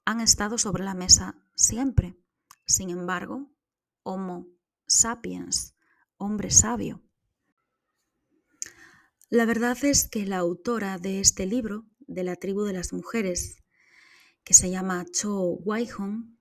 han 0.04 0.20
estado 0.20 0.56
sobre 0.56 0.84
la 0.84 0.94
mesa 0.94 1.42
siempre. 1.54 2.16
Sin 2.64 2.90
embargo, 2.90 3.50
Homo 4.02 4.46
sapiens, 4.86 5.74
hombre 6.16 6.50
sabio. 6.50 7.02
La 9.28 9.44
verdad 9.44 9.76
es 9.84 10.08
que 10.08 10.24
la 10.26 10.38
autora 10.38 10.98
de 10.98 11.18
este 11.18 11.44
libro, 11.44 11.86
de 11.98 12.22
la 12.22 12.36
tribu 12.36 12.62
de 12.62 12.72
las 12.72 12.92
mujeres, 12.92 13.64
que 14.46 14.54
se 14.54 14.70
llama 14.70 15.04
Cho 15.10 15.58
Waihong, 15.64 16.38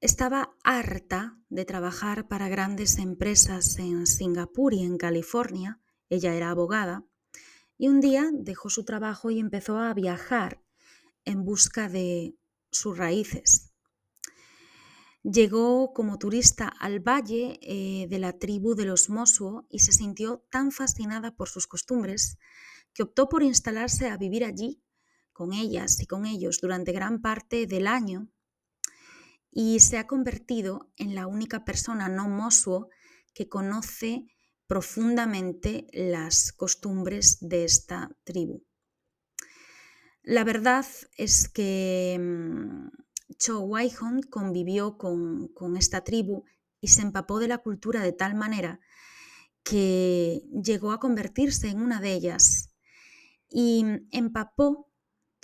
estaba 0.00 0.56
harta 0.64 1.38
de 1.48 1.64
trabajar 1.64 2.26
para 2.26 2.48
grandes 2.48 2.98
empresas 2.98 3.78
en 3.78 4.08
Singapur 4.08 4.74
y 4.74 4.82
en 4.82 4.98
California. 4.98 5.80
Ella 6.08 6.34
era 6.34 6.50
abogada 6.50 7.06
y 7.78 7.86
un 7.86 8.00
día 8.00 8.28
dejó 8.32 8.70
su 8.70 8.84
trabajo 8.84 9.30
y 9.30 9.38
empezó 9.38 9.78
a 9.78 9.94
viajar 9.94 10.60
en 11.24 11.44
busca 11.44 11.88
de 11.88 12.36
sus 12.72 12.98
raíces. 12.98 13.72
Llegó 15.22 15.92
como 15.94 16.18
turista 16.18 16.66
al 16.66 16.98
valle 16.98 17.60
eh, 17.62 18.08
de 18.08 18.18
la 18.18 18.32
tribu 18.36 18.74
de 18.74 18.84
los 18.84 19.08
Mosuo 19.10 19.64
y 19.70 19.78
se 19.78 19.92
sintió 19.92 20.44
tan 20.50 20.72
fascinada 20.72 21.36
por 21.36 21.48
sus 21.48 21.68
costumbres 21.68 22.36
que 22.92 23.04
optó 23.04 23.28
por 23.28 23.44
instalarse 23.44 24.10
a 24.10 24.16
vivir 24.16 24.44
allí 24.44 24.83
con 25.34 25.52
ellas 25.52 26.00
y 26.00 26.06
con 26.06 26.24
ellos 26.24 26.60
durante 26.62 26.92
gran 26.92 27.20
parte 27.20 27.66
del 27.66 27.86
año 27.86 28.28
y 29.50 29.80
se 29.80 29.98
ha 29.98 30.06
convertido 30.06 30.90
en 30.96 31.14
la 31.14 31.26
única 31.26 31.64
persona 31.64 32.08
no 32.08 32.28
mosuo 32.28 32.88
que 33.34 33.48
conoce 33.48 34.26
profundamente 34.66 35.86
las 35.92 36.52
costumbres 36.52 37.38
de 37.40 37.64
esta 37.64 38.16
tribu. 38.24 38.64
La 40.22 40.42
verdad 40.42 40.86
es 41.18 41.48
que 41.48 42.18
mm, 42.18 42.88
Cho 43.36 43.60
Waihon 43.60 44.22
convivió 44.22 44.96
con, 44.96 45.48
con 45.48 45.76
esta 45.76 46.02
tribu 46.02 46.44
y 46.80 46.88
se 46.88 47.02
empapó 47.02 47.38
de 47.38 47.48
la 47.48 47.58
cultura 47.58 48.02
de 48.02 48.12
tal 48.12 48.34
manera 48.34 48.80
que 49.62 50.42
llegó 50.50 50.92
a 50.92 51.00
convertirse 51.00 51.68
en 51.68 51.80
una 51.80 52.00
de 52.00 52.12
ellas 52.12 52.70
y 53.48 53.84
empapó 54.10 54.90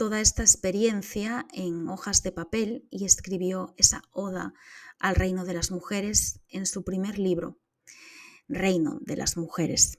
toda 0.01 0.23
esta 0.23 0.41
experiencia 0.41 1.47
en 1.53 1.87
hojas 1.91 2.23
de 2.23 2.33
papel 2.33 2.89
y 2.91 3.05
escribió 3.05 3.75
esa 3.77 4.01
oda 4.13 4.55
al 4.99 5.15
reino 5.15 5.45
de 5.45 5.53
las 5.53 5.71
mujeres 5.71 6.41
en 6.49 6.65
su 6.65 6.85
primer 6.85 7.19
libro, 7.19 7.61
Reino 8.49 8.99
de 9.03 9.17
las 9.19 9.37
Mujeres. 9.37 9.99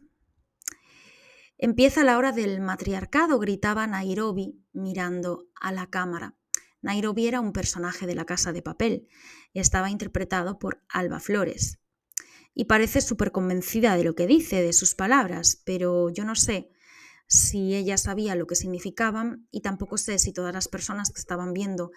Empieza 1.60 2.04
la 2.04 2.18
hora 2.18 2.32
del 2.32 2.62
matriarcado, 2.62 3.38
gritaba 3.38 3.86
Nairobi 3.86 4.66
mirando 4.74 5.52
a 5.54 5.72
la 5.72 5.88
cámara. 5.92 6.36
Nairobi 6.82 7.28
era 7.28 7.40
un 7.40 7.54
personaje 7.54 8.08
de 8.08 8.16
la 8.16 8.26
Casa 8.26 8.52
de 8.54 8.64
Papel 8.64 9.08
y 9.54 9.60
estaba 9.60 9.92
interpretado 9.92 10.58
por 10.58 10.84
Alba 10.90 11.20
Flores. 11.20 11.80
Y 12.56 12.66
parece 12.66 13.02
súper 13.02 13.32
convencida 13.32 13.96
de 13.96 14.04
lo 14.04 14.16
que 14.16 14.26
dice, 14.26 14.64
de 14.64 14.74
sus 14.74 14.96
palabras, 14.96 15.62
pero 15.64 16.10
yo 16.10 16.26
no 16.26 16.34
sé 16.34 16.72
si 17.32 17.76
ella 17.76 17.98
sabía 17.98 18.36
lo 18.36 18.46
que 18.46 18.58
significaban 18.58 19.48
y 19.52 19.62
tampoco 19.62 19.98
sé 19.98 20.20
si 20.20 20.34
todas 20.34 20.54
las 20.54 20.68
personas 20.68 21.12
que 21.12 21.22
estaban 21.22 21.54
viendo 21.54 21.92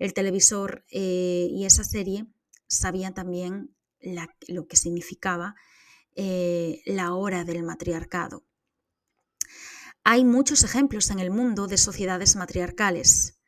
el 0.00 0.14
televisor 0.14 0.84
eh, 0.90 1.46
y 1.48 1.64
esa 1.64 1.84
serie 1.84 2.26
sabían 2.66 3.14
también 3.14 3.72
lo 4.48 4.66
que 4.66 4.76
significaba 4.76 5.54
eh, 6.16 6.82
la 6.86 7.14
hora 7.14 7.44
del 7.44 7.62
matriarcado. 7.62 8.44
Hay 10.02 10.24
muchos 10.24 10.64
ejemplos 10.64 11.10
en 11.10 11.20
el 11.20 11.30
mundo 11.30 11.68
de 11.68 11.78
sociedades 11.78 12.34
matriarcales, 12.34 13.38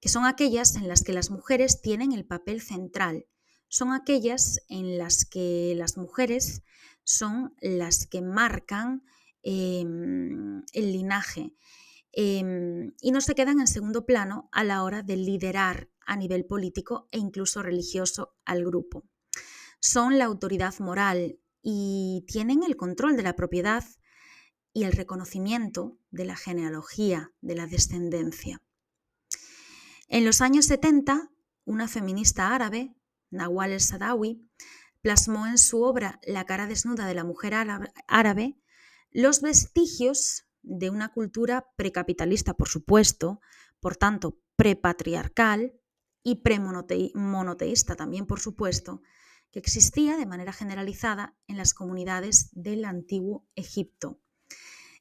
que 0.00 0.08
son 0.08 0.24
aquellas 0.24 0.76
en 0.76 0.86
las 0.86 1.02
que 1.02 1.12
las 1.12 1.32
mujeres 1.32 1.80
tienen 1.80 2.12
el 2.12 2.24
papel 2.24 2.60
central, 2.60 3.26
son 3.66 3.92
aquellas 3.92 4.60
en 4.68 4.98
las 4.98 5.24
que 5.24 5.74
las 5.76 5.96
mujeres 5.96 6.62
son 7.02 7.56
las 7.60 8.06
que 8.06 8.22
marcan 8.22 9.02
Em, 9.48 10.64
el 10.72 10.92
linaje 10.92 11.54
em, 12.10 12.94
y 13.00 13.12
no 13.12 13.20
se 13.20 13.36
quedan 13.36 13.60
en 13.60 13.68
segundo 13.68 14.04
plano 14.04 14.48
a 14.50 14.64
la 14.64 14.82
hora 14.82 15.04
de 15.04 15.16
liderar 15.16 15.88
a 16.04 16.16
nivel 16.16 16.46
político 16.46 17.06
e 17.12 17.18
incluso 17.18 17.62
religioso 17.62 18.34
al 18.44 18.64
grupo. 18.64 19.04
Son 19.78 20.18
la 20.18 20.24
autoridad 20.24 20.76
moral 20.80 21.38
y 21.62 22.24
tienen 22.26 22.64
el 22.64 22.76
control 22.76 23.16
de 23.16 23.22
la 23.22 23.36
propiedad 23.36 23.84
y 24.72 24.82
el 24.82 24.90
reconocimiento 24.90 25.96
de 26.10 26.24
la 26.24 26.34
genealogía, 26.34 27.30
de 27.40 27.54
la 27.54 27.68
descendencia. 27.68 28.60
En 30.08 30.24
los 30.24 30.40
años 30.40 30.64
70, 30.64 31.30
una 31.64 31.86
feminista 31.86 32.52
árabe, 32.52 32.96
Nawal 33.30 33.70
el-Sadawi, 33.70 34.44
plasmó 35.02 35.46
en 35.46 35.58
su 35.58 35.82
obra 35.82 36.18
La 36.24 36.46
cara 36.46 36.66
desnuda 36.66 37.06
de 37.06 37.14
la 37.14 37.22
mujer 37.22 37.54
árabe 38.08 38.58
los 39.10 39.40
vestigios 39.40 40.46
de 40.62 40.90
una 40.90 41.12
cultura 41.12 41.72
precapitalista, 41.76 42.54
por 42.54 42.68
supuesto, 42.68 43.40
por 43.80 43.96
tanto, 43.96 44.38
prepatriarcal 44.56 45.80
y 46.22 46.42
premonoteísta 46.42 47.94
también, 47.94 48.26
por 48.26 48.40
supuesto, 48.40 49.02
que 49.52 49.60
existía 49.60 50.16
de 50.16 50.26
manera 50.26 50.52
generalizada 50.52 51.36
en 51.46 51.56
las 51.56 51.72
comunidades 51.72 52.50
del 52.52 52.84
antiguo 52.84 53.46
Egipto. 53.54 54.20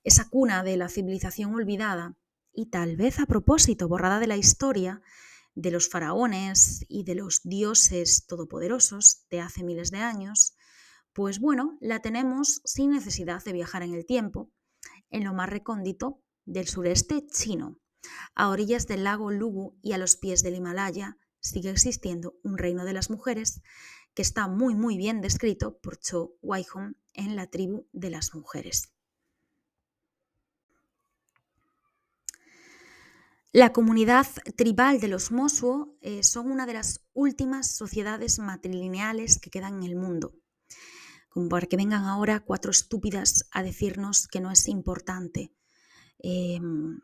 Esa 0.03 0.29
cuna 0.29 0.63
de 0.63 0.77
la 0.77 0.87
civilización 0.87 1.55
olvidada 1.55 2.15
y 2.53 2.67
tal 2.67 2.95
vez 2.95 3.19
a 3.19 3.25
propósito 3.25 3.87
borrada 3.87 4.19
de 4.19 4.27
la 4.27 4.37
historia 4.37 5.01
de 5.55 5.71
los 5.71 5.89
faraones 5.89 6.85
y 6.89 7.03
de 7.03 7.15
los 7.15 7.41
dioses 7.43 8.27
todopoderosos 8.27 9.25
de 9.29 9.41
hace 9.41 9.63
miles 9.63 9.89
de 9.89 9.99
años, 9.99 10.55
pues 11.15 11.39
bueno, 11.39 11.77
la 11.79 12.01
tenemos 12.01 12.61
sin 12.65 12.91
necesidad 12.91 13.41
de 13.41 13.53
viajar 13.53 13.83
en 13.83 13.93
el 13.93 14.05
tiempo, 14.05 14.51
en 15.09 15.23
lo 15.23 15.33
más 15.33 15.49
recóndito 15.49 16.21
del 16.43 16.67
sureste 16.67 17.25
chino. 17.25 17.79
A 18.35 18.49
orillas 18.49 18.85
del 18.85 19.05
lago 19.05 19.31
Lugu 19.31 19.79
y 19.81 19.93
a 19.93 19.97
los 19.97 20.17
pies 20.17 20.43
del 20.43 20.55
Himalaya 20.55 21.17
sigue 21.39 21.69
existiendo 21.69 22.35
un 22.43 22.57
reino 22.57 22.83
de 22.83 22.91
las 22.91 23.09
mujeres 23.09 23.61
que 24.13 24.23
está 24.23 24.49
muy 24.49 24.75
muy 24.75 24.97
bien 24.97 25.21
descrito 25.21 25.77
por 25.77 25.97
Cho 25.97 26.33
Waihong 26.41 26.97
en 27.13 27.37
la 27.37 27.47
tribu 27.47 27.87
de 27.93 28.09
las 28.09 28.35
mujeres. 28.35 28.91
La 33.53 33.71
comunidad 33.71 34.27
tribal 34.57 34.99
de 34.99 35.07
los 35.07 35.31
Mosuo 35.31 35.95
eh, 36.01 36.23
son 36.23 36.51
una 36.51 36.65
de 36.65 36.73
las 36.73 37.05
últimas 37.13 37.73
sociedades 37.73 38.37
matrilineales 38.37 39.39
que 39.39 39.49
quedan 39.49 39.75
en 39.75 39.83
el 39.83 39.95
mundo 39.95 40.33
como 41.35 41.49
para 41.49 41.67
que 41.67 41.75
vengan 41.75 42.05
ahora 42.05 42.39
cuatro 42.39 42.71
estúpidas 42.71 43.43
a 43.51 43.61
decirnos 43.61 44.25
que 44.29 44.39
no 44.39 44.51
es 44.51 44.69
importante 44.69 45.51
em, 46.19 47.01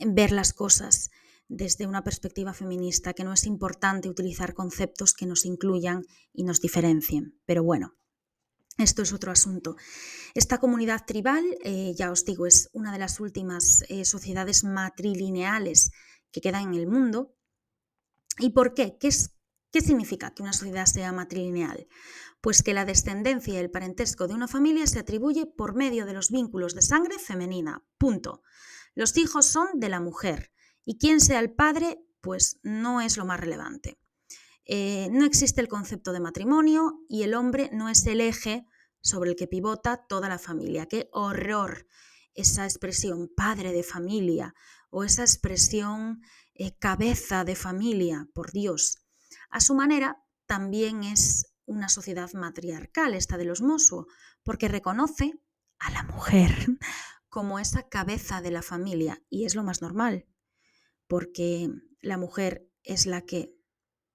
ver 0.00 0.32
las 0.32 0.52
cosas 0.52 1.10
desde 1.46 1.86
una 1.86 2.02
perspectiva 2.02 2.52
feminista, 2.52 3.12
que 3.12 3.22
no 3.22 3.32
es 3.32 3.46
importante 3.46 4.08
utilizar 4.08 4.52
conceptos 4.52 5.14
que 5.14 5.26
nos 5.26 5.44
incluyan 5.44 6.06
y 6.32 6.42
nos 6.42 6.60
diferencien. 6.60 7.38
Pero 7.46 7.62
bueno, 7.62 7.94
esto 8.78 9.02
es 9.02 9.12
otro 9.12 9.30
asunto. 9.30 9.76
Esta 10.34 10.58
comunidad 10.58 11.04
tribal, 11.06 11.44
eh, 11.62 11.94
ya 11.96 12.10
os 12.10 12.24
digo, 12.24 12.48
es 12.48 12.68
una 12.72 12.90
de 12.90 12.98
las 12.98 13.20
últimas 13.20 13.84
eh, 13.88 14.04
sociedades 14.04 14.64
matrilineales 14.64 15.92
que 16.32 16.40
quedan 16.40 16.74
en 16.74 16.74
el 16.74 16.88
mundo. 16.88 17.36
¿Y 18.40 18.50
por 18.50 18.74
qué? 18.74 18.96
¿Qué, 18.98 19.06
es, 19.06 19.36
¿Qué 19.70 19.82
significa 19.82 20.34
que 20.34 20.42
una 20.42 20.52
sociedad 20.52 20.86
sea 20.86 21.12
matrilineal? 21.12 21.86
Pues 22.40 22.62
que 22.62 22.74
la 22.74 22.84
descendencia 22.84 23.54
y 23.54 23.56
el 23.58 23.70
parentesco 23.70 24.26
de 24.26 24.34
una 24.34 24.48
familia 24.48 24.86
se 24.86 24.98
atribuye 24.98 25.46
por 25.46 25.74
medio 25.74 26.06
de 26.06 26.14
los 26.14 26.30
vínculos 26.30 26.74
de 26.74 26.82
sangre 26.82 27.18
femenina. 27.18 27.84
Punto. 27.98 28.42
Los 28.94 29.16
hijos 29.16 29.46
son 29.46 29.68
de 29.74 29.88
la 29.88 30.00
mujer 30.00 30.52
y 30.84 30.98
quien 30.98 31.20
sea 31.20 31.40
el 31.40 31.52
padre, 31.52 32.02
pues 32.20 32.58
no 32.62 33.00
es 33.00 33.16
lo 33.16 33.24
más 33.24 33.40
relevante. 33.40 33.98
Eh, 34.64 35.08
no 35.10 35.24
existe 35.24 35.60
el 35.60 35.68
concepto 35.68 36.12
de 36.12 36.20
matrimonio 36.20 37.00
y 37.08 37.22
el 37.24 37.34
hombre 37.34 37.70
no 37.72 37.88
es 37.88 38.06
el 38.06 38.20
eje 38.20 38.66
sobre 39.00 39.30
el 39.30 39.36
que 39.36 39.46
pivota 39.46 40.06
toda 40.08 40.28
la 40.28 40.38
familia. 40.38 40.86
¡Qué 40.86 41.08
horror! 41.12 41.86
Esa 42.34 42.64
expresión 42.64 43.28
padre 43.36 43.72
de 43.72 43.82
familia 43.82 44.54
o 44.90 45.04
esa 45.04 45.22
expresión 45.22 46.22
eh, 46.54 46.76
cabeza 46.78 47.44
de 47.44 47.56
familia, 47.56 48.28
por 48.34 48.52
Dios. 48.52 48.98
A 49.50 49.60
su 49.60 49.74
manera, 49.74 50.22
también 50.46 51.04
es 51.04 51.49
una 51.70 51.88
sociedad 51.88 52.32
matriarcal 52.32 53.14
esta 53.14 53.38
de 53.38 53.44
los 53.44 53.62
Mosuo, 53.62 54.08
porque 54.42 54.66
reconoce 54.66 55.40
a 55.78 55.90
la 55.92 56.02
mujer 56.02 56.50
como 57.28 57.60
esa 57.60 57.88
cabeza 57.88 58.42
de 58.42 58.50
la 58.50 58.62
familia 58.62 59.22
y 59.30 59.44
es 59.44 59.54
lo 59.54 59.62
más 59.62 59.80
normal, 59.80 60.26
porque 61.06 61.70
la 62.00 62.18
mujer 62.18 62.68
es 62.82 63.06
la 63.06 63.22
que 63.22 63.54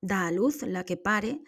da 0.01 0.27
a 0.27 0.31
luz, 0.31 0.63
la 0.63 0.83
que 0.83 0.97
pare 0.97 1.41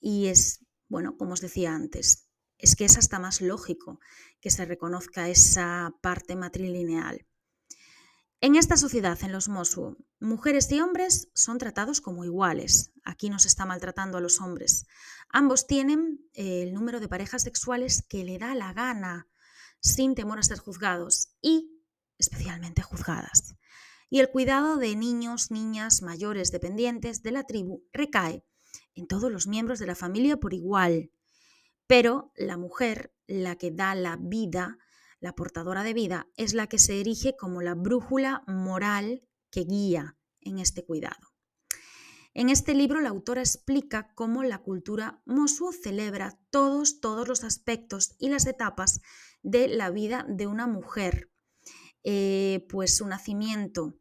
y 0.00 0.26
es, 0.26 0.66
bueno, 0.88 1.16
como 1.16 1.34
os 1.34 1.40
decía 1.40 1.72
antes, 1.72 2.28
es 2.58 2.74
que 2.74 2.84
es 2.84 2.98
hasta 2.98 3.20
más 3.20 3.40
lógico 3.40 4.00
que 4.40 4.50
se 4.50 4.64
reconozca 4.64 5.28
esa 5.28 5.94
parte 6.02 6.34
matrilineal. 6.34 7.26
En 8.44 8.56
esta 8.56 8.76
sociedad, 8.76 9.18
en 9.22 9.32
los 9.32 9.48
Mosu, 9.48 9.96
mujeres 10.20 10.70
y 10.70 10.78
hombres 10.78 11.30
son 11.32 11.56
tratados 11.56 12.02
como 12.02 12.26
iguales. 12.26 12.92
Aquí 13.02 13.30
no 13.30 13.38
se 13.38 13.48
está 13.48 13.64
maltratando 13.64 14.18
a 14.18 14.20
los 14.20 14.38
hombres. 14.38 14.86
Ambos 15.30 15.66
tienen 15.66 16.20
eh, 16.34 16.62
el 16.62 16.74
número 16.74 17.00
de 17.00 17.08
parejas 17.08 17.40
sexuales 17.40 18.04
que 18.06 18.22
le 18.22 18.36
da 18.36 18.54
la 18.54 18.74
gana, 18.74 19.28
sin 19.80 20.14
temor 20.14 20.38
a 20.38 20.42
ser 20.42 20.58
juzgados 20.58 21.30
y 21.40 21.80
especialmente 22.18 22.82
juzgadas. 22.82 23.56
Y 24.10 24.20
el 24.20 24.28
cuidado 24.28 24.76
de 24.76 24.94
niños, 24.94 25.50
niñas, 25.50 26.02
mayores, 26.02 26.52
dependientes 26.52 27.22
de 27.22 27.30
la 27.30 27.44
tribu 27.44 27.82
recae 27.94 28.44
en 28.94 29.06
todos 29.06 29.32
los 29.32 29.46
miembros 29.46 29.78
de 29.78 29.86
la 29.86 29.94
familia 29.94 30.36
por 30.36 30.52
igual. 30.52 31.12
Pero 31.86 32.30
la 32.36 32.58
mujer, 32.58 33.14
la 33.26 33.56
que 33.56 33.70
da 33.70 33.94
la 33.94 34.18
vida, 34.20 34.76
la 35.24 35.34
portadora 35.34 35.82
de 35.84 35.94
vida, 35.94 36.28
es 36.36 36.52
la 36.52 36.66
que 36.66 36.78
se 36.78 37.00
erige 37.00 37.34
como 37.34 37.62
la 37.62 37.74
brújula 37.74 38.44
moral 38.46 39.22
que 39.50 39.62
guía 39.62 40.18
en 40.42 40.58
este 40.58 40.84
cuidado. 40.84 41.32
En 42.34 42.50
este 42.50 42.74
libro 42.74 43.00
la 43.00 43.08
autora 43.08 43.40
explica 43.40 44.12
cómo 44.14 44.42
la 44.42 44.58
cultura 44.58 45.22
Mosu 45.24 45.72
celebra 45.72 46.38
todos, 46.50 47.00
todos 47.00 47.26
los 47.26 47.42
aspectos 47.42 48.16
y 48.18 48.28
las 48.28 48.44
etapas 48.46 49.00
de 49.42 49.66
la 49.68 49.88
vida 49.88 50.26
de 50.28 50.46
una 50.46 50.66
mujer, 50.66 51.30
eh, 52.02 52.66
pues 52.68 52.94
su 52.94 53.06
nacimiento, 53.06 53.94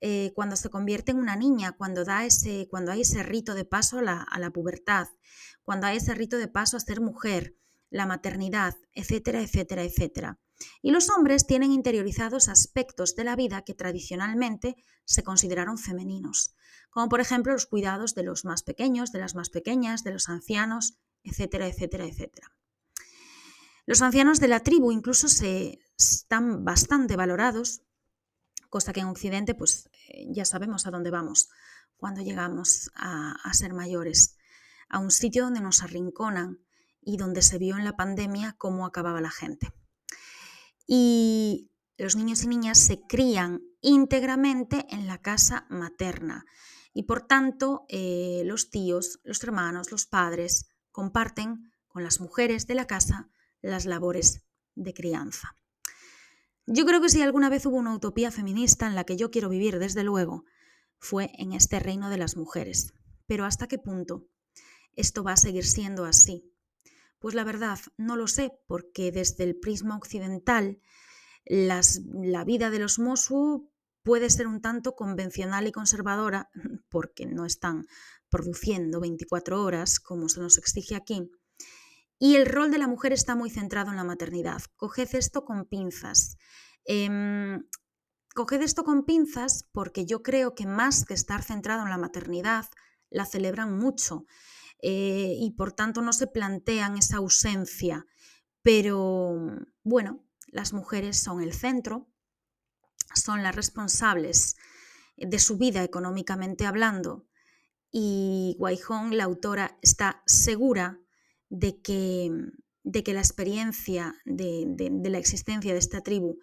eh, 0.00 0.32
cuando 0.34 0.56
se 0.56 0.70
convierte 0.70 1.12
en 1.12 1.18
una 1.18 1.36
niña, 1.36 1.76
cuando, 1.78 2.04
da 2.04 2.24
ese, 2.24 2.66
cuando 2.68 2.90
hay 2.90 3.02
ese 3.02 3.22
rito 3.22 3.54
de 3.54 3.64
paso 3.64 4.00
a 4.00 4.02
la, 4.02 4.22
a 4.22 4.40
la 4.40 4.50
pubertad, 4.50 5.06
cuando 5.62 5.86
hay 5.86 5.98
ese 5.98 6.14
rito 6.14 6.36
de 6.36 6.48
paso 6.48 6.76
a 6.76 6.80
ser 6.80 7.00
mujer, 7.00 7.54
la 7.90 8.06
maternidad, 8.06 8.74
etcétera, 8.92 9.40
etcétera, 9.40 9.84
etcétera. 9.84 10.40
Y 10.82 10.90
los 10.90 11.10
hombres 11.10 11.46
tienen 11.46 11.72
interiorizados 11.72 12.48
aspectos 12.48 13.16
de 13.16 13.24
la 13.24 13.36
vida 13.36 13.62
que 13.62 13.74
tradicionalmente 13.74 14.76
se 15.04 15.22
consideraron 15.22 15.78
femeninos, 15.78 16.54
como 16.90 17.08
por 17.08 17.20
ejemplo 17.20 17.52
los 17.52 17.66
cuidados 17.66 18.14
de 18.14 18.22
los 18.22 18.44
más 18.44 18.62
pequeños, 18.62 19.12
de 19.12 19.18
las 19.18 19.34
más 19.34 19.50
pequeñas, 19.50 20.04
de 20.04 20.12
los 20.12 20.28
ancianos, 20.28 20.96
etcétera, 21.22 21.66
etcétera, 21.66 22.06
etcétera. 22.06 22.52
Los 23.86 24.00
ancianos 24.00 24.40
de 24.40 24.48
la 24.48 24.60
tribu 24.60 24.92
incluso 24.92 25.28
se 25.28 25.80
están 25.98 26.64
bastante 26.64 27.16
valorados, 27.16 27.82
cosa 28.70 28.92
que 28.92 29.00
en 29.00 29.08
Occidente 29.08 29.54
pues 29.54 29.90
ya 30.28 30.44
sabemos 30.44 30.86
a 30.86 30.90
dónde 30.90 31.10
vamos 31.10 31.50
cuando 31.96 32.22
llegamos 32.22 32.90
a, 32.94 33.36
a 33.42 33.54
ser 33.54 33.72
mayores, 33.72 34.36
a 34.88 34.98
un 34.98 35.10
sitio 35.10 35.44
donde 35.44 35.60
nos 35.60 35.82
arrinconan 35.82 36.60
y 37.00 37.16
donde 37.16 37.42
se 37.42 37.58
vio 37.58 37.76
en 37.76 37.84
la 37.84 37.96
pandemia 37.96 38.56
cómo 38.58 38.86
acababa 38.86 39.20
la 39.20 39.30
gente 39.30 39.72
y 40.86 41.70
los 41.96 42.16
niños 42.16 42.42
y 42.42 42.48
niñas 42.48 42.78
se 42.78 43.00
crían 43.06 43.62
íntegramente 43.80 44.86
en 44.90 45.06
la 45.06 45.18
casa 45.18 45.66
materna 45.70 46.44
y 46.94 47.02
por 47.02 47.26
tanto 47.26 47.84
eh, 47.88 48.42
los 48.46 48.70
tíos, 48.70 49.20
los 49.24 49.42
hermanos, 49.42 49.90
los 49.90 50.06
padres 50.06 50.68
comparten 50.92 51.72
con 51.88 52.04
las 52.04 52.20
mujeres 52.20 52.66
de 52.66 52.74
la 52.74 52.86
casa 52.86 53.28
las 53.60 53.84
labores 53.84 54.44
de 54.74 54.94
crianza. 54.94 55.56
Yo 56.66 56.86
creo 56.86 57.00
que 57.00 57.10
si 57.10 57.20
alguna 57.20 57.50
vez 57.50 57.66
hubo 57.66 57.76
una 57.76 57.94
utopía 57.94 58.30
feminista 58.30 58.86
en 58.86 58.94
la 58.94 59.04
que 59.04 59.16
yo 59.16 59.30
quiero 59.30 59.48
vivir, 59.48 59.78
desde 59.78 60.02
luego, 60.02 60.44
fue 60.98 61.30
en 61.36 61.52
este 61.52 61.78
reino 61.78 62.08
de 62.08 62.16
las 62.16 62.36
mujeres. 62.36 62.94
Pero 63.26 63.44
¿hasta 63.44 63.66
qué 63.66 63.78
punto 63.78 64.26
esto 64.94 65.24
va 65.24 65.32
a 65.32 65.36
seguir 65.36 65.66
siendo 65.66 66.04
así? 66.04 66.53
Pues 67.24 67.34
la 67.34 67.44
verdad, 67.44 67.78
no 67.96 68.16
lo 68.16 68.26
sé, 68.26 68.52
porque 68.66 69.10
desde 69.10 69.44
el 69.44 69.56
prisma 69.56 69.96
occidental 69.96 70.78
la 71.46 72.44
vida 72.44 72.68
de 72.68 72.78
los 72.78 72.98
Mosu 72.98 73.72
puede 74.02 74.28
ser 74.28 74.46
un 74.46 74.60
tanto 74.60 74.94
convencional 74.94 75.66
y 75.66 75.72
conservadora, 75.72 76.50
porque 76.90 77.24
no 77.24 77.46
están 77.46 77.86
produciendo 78.28 79.00
24 79.00 79.62
horas 79.62 80.00
como 80.00 80.28
se 80.28 80.40
nos 80.40 80.58
exige 80.58 80.96
aquí. 80.96 81.30
Y 82.18 82.36
el 82.36 82.44
rol 82.44 82.70
de 82.70 82.76
la 82.76 82.88
mujer 82.88 83.14
está 83.14 83.34
muy 83.34 83.48
centrado 83.48 83.90
en 83.90 83.96
la 83.96 84.04
maternidad. 84.04 84.60
Coged 84.76 85.14
esto 85.14 85.46
con 85.46 85.64
pinzas. 85.64 86.36
Em, 86.84 87.66
coged 88.34 88.60
esto 88.60 88.84
con 88.84 89.06
pinzas 89.06 89.66
porque 89.72 90.04
yo 90.04 90.22
creo 90.22 90.54
que 90.54 90.66
más 90.66 91.06
que 91.06 91.14
estar 91.14 91.42
centrado 91.42 91.84
en 91.84 91.88
la 91.88 91.96
maternidad, 91.96 92.66
la 93.08 93.24
celebran 93.24 93.78
mucho. 93.78 94.26
Eh, 94.86 95.36
y 95.38 95.52
por 95.52 95.72
tanto 95.72 96.02
no 96.02 96.12
se 96.12 96.26
plantean 96.26 96.98
esa 96.98 97.16
ausencia. 97.16 98.06
Pero 98.60 99.34
bueno, 99.82 100.26
las 100.48 100.72
mujeres 100.74 101.18
son 101.18 101.40
el 101.40 101.54
centro, 101.54 102.10
son 103.14 103.42
las 103.42 103.56
responsables 103.56 104.56
de 105.16 105.38
su 105.38 105.56
vida 105.56 105.82
económicamente 105.84 106.66
hablando 106.66 107.26
y 107.96 108.56
Guayjón, 108.58 109.16
la 109.16 109.22
autora, 109.22 109.78
está 109.80 110.20
segura 110.26 110.98
de 111.48 111.80
que, 111.80 112.28
de 112.82 113.04
que 113.04 113.14
la 113.14 113.20
experiencia 113.20 114.16
de, 114.24 114.90
la 115.04 115.18
existencia 115.18 115.72
de 115.72 115.78
esta 115.78 116.00
tribu 116.00 116.40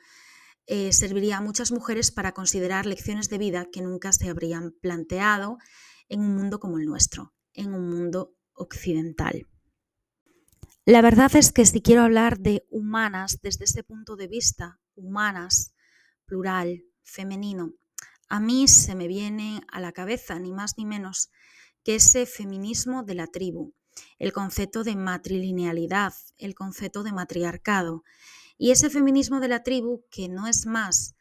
eh, 0.65 0.93
serviría 0.93 1.38
a 1.38 1.41
muchas 1.41 1.73
mujeres 1.73 2.10
para 2.10 2.32
considerar 2.32 2.86
lecciones 2.86 3.27
de 3.27 3.38
vida 3.38 3.67
que 3.69 3.82
nunca 3.82 4.13
se 4.13 4.30
habrían 4.30 4.71
planteado 4.82 5.58
en 6.08 6.21
un 6.21 6.38
mundo 6.38 6.62
como 6.62 6.80
el 6.80 6.86
nuestro, 6.86 7.34
en 7.54 7.74
un 7.74 7.90
mundo 7.90 8.36
occidental. 8.54 9.48
La 10.86 11.02
verdad 11.02 11.36
es 11.36 11.52
que 11.52 11.66
si 11.66 11.82
quiero 11.82 12.02
hablar 12.02 12.40
de 12.40 12.66
humanas 12.70 13.40
desde 13.42 13.66
ese 13.66 13.84
punto 13.84 14.16
de 14.16 14.28
vista, 14.28 14.80
humanas, 14.96 15.74
plural, 16.26 16.84
femenino, 17.04 17.74
a 18.30 18.40
mí 18.40 18.68
se 18.68 18.96
me 18.96 19.08
viene 19.08 19.62
a 19.72 19.80
la 19.80 19.92
cabeza 19.92 20.40
ni 20.40 20.54
más 20.54 20.78
ni 20.78 20.86
menos 20.86 21.30
que 21.84 21.96
ese 21.96 22.26
feminismo 22.26 23.04
de 23.04 23.16
la 23.16 23.28
tribu, 23.28 23.74
el 24.20 24.32
concepto 24.32 24.84
de 24.84 24.96
matrilinealidad, 24.96 26.14
el 26.38 26.56
concepto 26.56 27.04
de 27.04 27.12
matriarcado 27.12 28.04
y 28.58 28.72
ese 28.72 28.90
feminismo 28.90 29.40
de 29.40 29.50
la 29.50 29.64
tribu 29.64 30.06
que 30.10 30.30
no 30.30 30.48
es 30.48 30.66
más 30.66 31.16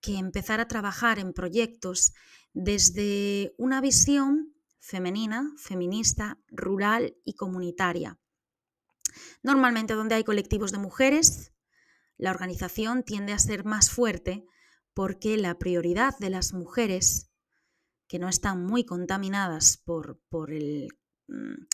que 0.00 0.16
empezar 0.16 0.60
a 0.60 0.68
trabajar 0.68 1.18
en 1.18 1.32
proyectos 1.32 2.12
desde 2.52 3.54
una 3.58 3.80
visión 3.80 4.53
femenina, 4.84 5.50
feminista, 5.56 6.38
rural 6.48 7.16
y 7.24 7.34
comunitaria. 7.34 8.18
Normalmente 9.42 9.94
donde 9.94 10.14
hay 10.14 10.24
colectivos 10.24 10.72
de 10.72 10.78
mujeres, 10.78 11.54
la 12.18 12.30
organización 12.30 13.02
tiende 13.02 13.32
a 13.32 13.38
ser 13.38 13.64
más 13.64 13.90
fuerte 13.90 14.44
porque 14.92 15.38
la 15.38 15.58
prioridad 15.58 16.18
de 16.18 16.28
las 16.28 16.52
mujeres 16.52 17.30
que 18.08 18.18
no 18.18 18.28
están 18.28 18.62
muy 18.66 18.84
contaminadas 18.84 19.78
por, 19.78 20.20
por 20.28 20.52
el 20.52 20.88
mm, 21.28 21.64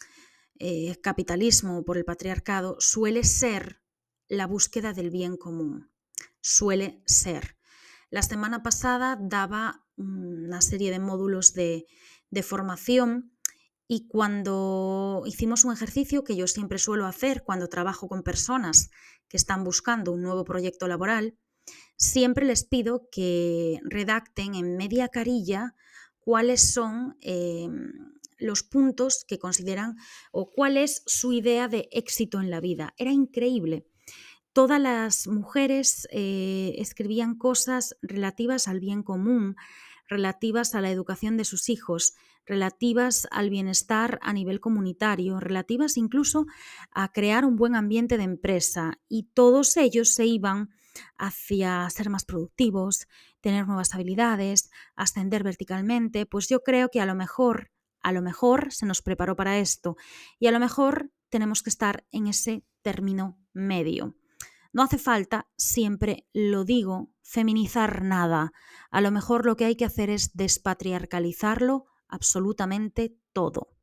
eh, 0.60 0.96
capitalismo, 1.02 1.84
por 1.84 1.98
el 1.98 2.04
patriarcado, 2.04 2.76
suele 2.78 3.24
ser 3.24 3.82
la 4.28 4.46
búsqueda 4.46 4.92
del 4.92 5.10
bien 5.10 5.36
común. 5.36 5.90
Suele 6.40 7.02
ser. 7.06 7.56
La 8.08 8.22
semana 8.22 8.62
pasada 8.62 9.18
daba 9.20 9.84
una 9.96 10.62
serie 10.62 10.92
de 10.92 11.00
módulos 11.00 11.52
de, 11.54 11.86
de 12.30 12.42
formación 12.42 13.32
y 13.92 14.06
cuando 14.06 15.24
hicimos 15.26 15.64
un 15.64 15.72
ejercicio 15.72 16.22
que 16.22 16.36
yo 16.36 16.46
siempre 16.46 16.78
suelo 16.78 17.06
hacer 17.06 17.42
cuando 17.42 17.68
trabajo 17.68 18.08
con 18.08 18.22
personas 18.22 18.90
que 19.28 19.36
están 19.36 19.64
buscando 19.64 20.12
un 20.12 20.22
nuevo 20.22 20.44
proyecto 20.44 20.86
laboral, 20.86 21.36
siempre 21.96 22.46
les 22.46 22.64
pido 22.64 23.08
que 23.10 23.80
redacten 23.82 24.54
en 24.54 24.76
media 24.76 25.08
carilla 25.08 25.74
cuáles 26.20 26.72
son 26.72 27.16
em, 27.20 27.92
los 28.38 28.62
puntos 28.62 29.24
que 29.26 29.38
consideran 29.38 29.96
o 30.30 30.50
cuál 30.50 30.76
es 30.76 31.02
su 31.06 31.32
idea 31.32 31.66
de 31.66 31.88
éxito 31.90 32.40
en 32.40 32.50
la 32.50 32.60
vida. 32.60 32.94
Era 32.96 33.10
increíble. 33.10 33.86
Todas 34.52 34.80
las 34.80 35.26
mujeres 35.26 36.08
eh, 36.10 36.74
escribían 36.78 37.36
cosas 37.36 37.96
relativas 38.02 38.68
al 38.68 38.80
bien 38.80 39.02
común, 39.02 39.56
relativas 40.10 40.74
a 40.74 40.80
la 40.80 40.90
educación 40.90 41.36
de 41.36 41.44
sus 41.44 41.68
hijos, 41.68 42.14
relativas 42.44 43.28
al 43.30 43.48
bienestar 43.48 44.18
a 44.22 44.32
nivel 44.32 44.60
comunitario, 44.60 45.38
relativas 45.38 45.96
incluso 45.96 46.46
a 46.90 47.12
crear 47.12 47.44
un 47.44 47.56
buen 47.56 47.76
ambiente 47.76 48.18
de 48.18 48.24
empresa 48.24 48.98
y 49.08 49.30
todos 49.32 49.76
ellos 49.76 50.12
se 50.12 50.26
iban 50.26 50.70
hacia 51.16 51.88
ser 51.90 52.10
más 52.10 52.24
productivos, 52.24 53.06
tener 53.40 53.66
nuevas 53.66 53.94
habilidades, 53.94 54.70
ascender 54.96 55.44
verticalmente, 55.44 56.26
pues 56.26 56.48
yo 56.48 56.62
creo 56.62 56.88
que 56.88 57.00
a 57.00 57.06
lo 57.06 57.14
mejor, 57.14 57.70
a 58.02 58.12
lo 58.12 58.20
mejor 58.20 58.72
se 58.72 58.86
nos 58.86 59.02
preparó 59.02 59.36
para 59.36 59.58
esto 59.58 59.96
y 60.40 60.48
a 60.48 60.52
lo 60.52 60.58
mejor 60.58 61.12
tenemos 61.28 61.62
que 61.62 61.70
estar 61.70 62.04
en 62.10 62.26
ese 62.26 62.64
término 62.82 63.38
medio. 63.52 64.16
No 64.72 64.82
hace 64.82 64.98
falta, 64.98 65.48
siempre 65.56 66.26
lo 66.32 66.64
digo, 66.64 67.10
feminizar 67.22 68.02
nada. 68.02 68.52
A 68.90 69.00
lo 69.00 69.10
mejor 69.10 69.46
lo 69.46 69.56
que 69.56 69.64
hay 69.64 69.76
que 69.76 69.84
hacer 69.84 70.10
es 70.10 70.36
despatriarcalizarlo 70.36 71.86
absolutamente 72.08 73.16
todo. 73.32 73.74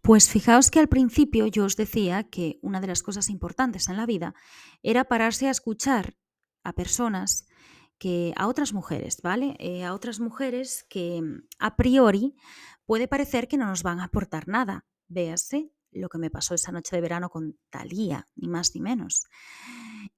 Pues 0.00 0.30
fijaos 0.30 0.70
que 0.70 0.80
al 0.80 0.88
principio 0.88 1.46
yo 1.46 1.64
os 1.64 1.76
decía 1.76 2.24
que 2.24 2.58
una 2.62 2.80
de 2.80 2.86
las 2.86 3.02
cosas 3.02 3.28
importantes 3.28 3.88
en 3.88 3.96
la 3.96 4.06
vida 4.06 4.34
era 4.82 5.04
pararse 5.04 5.46
a 5.46 5.50
escuchar 5.50 6.16
a 6.64 6.72
personas 6.72 7.46
que 7.98 8.32
a 8.36 8.46
otras 8.48 8.72
mujeres, 8.72 9.20
¿vale? 9.22 9.56
Eh, 9.58 9.84
a 9.84 9.92
otras 9.92 10.20
mujeres 10.20 10.86
que 10.88 11.20
mm, 11.20 11.46
a 11.58 11.76
priori 11.76 12.34
puede 12.86 13.08
parecer 13.08 13.46
que 13.46 13.58
no 13.58 13.66
nos 13.66 13.82
van 13.82 14.00
a 14.00 14.04
aportar 14.04 14.48
nada. 14.48 14.86
Véase 15.06 15.70
lo 15.92 16.08
que 16.08 16.18
me 16.18 16.30
pasó 16.30 16.54
esa 16.54 16.72
noche 16.72 16.96
de 16.96 17.02
verano 17.02 17.30
con 17.30 17.58
Talía, 17.70 18.26
ni 18.36 18.48
más 18.48 18.74
ni 18.74 18.80
menos. 18.80 19.26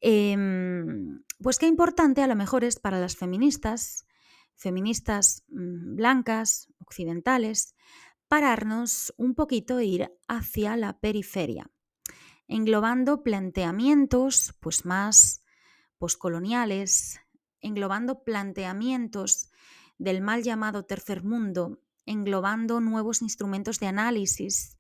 Em, 0.01 1.23
pues 1.41 1.59
qué 1.59 1.67
importante 1.67 2.23
a 2.23 2.27
lo 2.27 2.37
mejor 2.37 2.65
es 2.65 2.79
para 2.79 3.01
las 3.01 3.17
feministas, 3.17 4.07
feministas 4.55 5.45
mm, 5.49 5.97
blancas, 5.97 6.69
occidentales, 6.79 7.75
pararnos 8.29 9.13
un 9.17 9.35
poquito 9.35 9.79
e 9.79 9.85
ir 9.85 10.13
hacia 10.29 10.77
la 10.77 10.99
periferia, 10.99 11.71
englobando 12.49 13.23
planteamientos 13.23 14.55
pues 14.61 14.85
más 14.85 15.43
poscoloniales, 15.99 17.21
englobando 17.61 18.25
planteamientos 18.25 19.51
del 19.99 20.21
mal 20.21 20.43
llamado 20.43 20.85
tercer 20.85 21.23
mundo, 21.23 21.81
englobando 22.07 22.81
nuevos 22.81 23.23
instrumentos 23.23 23.79
de 23.79 23.87
análisis, 23.87 24.79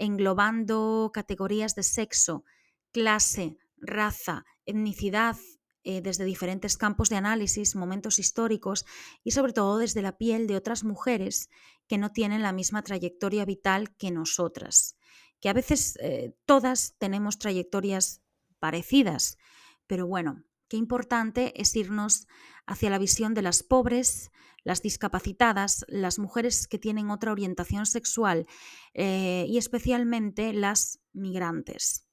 englobando 0.00 1.10
categorías 1.12 1.74
de 1.74 1.82
sexo, 1.82 2.44
clase, 2.90 3.58
raza, 3.76 4.44
etnicidad, 4.64 5.36
eh, 5.82 6.02
desde 6.02 6.24
diferentes 6.24 6.76
campos 6.76 7.08
de 7.08 7.16
análisis, 7.16 7.76
momentos 7.76 8.18
históricos 8.18 8.84
y 9.24 9.30
sobre 9.30 9.52
todo 9.52 9.78
desde 9.78 10.02
la 10.02 10.18
piel 10.18 10.46
de 10.46 10.56
otras 10.56 10.84
mujeres 10.84 11.48
que 11.86 11.98
no 11.98 12.12
tienen 12.12 12.42
la 12.42 12.52
misma 12.52 12.82
trayectoria 12.82 13.44
vital 13.44 13.94
que 13.96 14.10
nosotras, 14.10 14.96
que 15.40 15.48
a 15.48 15.54
veces 15.54 15.96
eh, 16.00 16.34
todas 16.44 16.96
tenemos 16.98 17.38
trayectorias 17.38 18.22
parecidas, 18.58 19.38
pero 19.86 20.06
bueno, 20.06 20.44
qué 20.70 20.76
importante 20.76 21.52
es 21.60 21.74
irnos 21.76 22.28
hacia 22.64 22.88
la 22.90 22.98
visión 22.98 23.34
de 23.34 23.42
las 23.42 23.62
pobres, 23.64 24.30
las 24.62 24.80
discapacitadas, 24.80 25.84
las 25.88 26.18
mujeres 26.18 26.68
que 26.68 26.78
tienen 26.78 27.10
otra 27.10 27.32
orientación 27.32 27.86
sexual 27.86 28.46
eh, 28.94 29.44
y 29.48 29.58
especialmente 29.58 30.52
las 30.52 31.00
migrantes. 31.12 32.06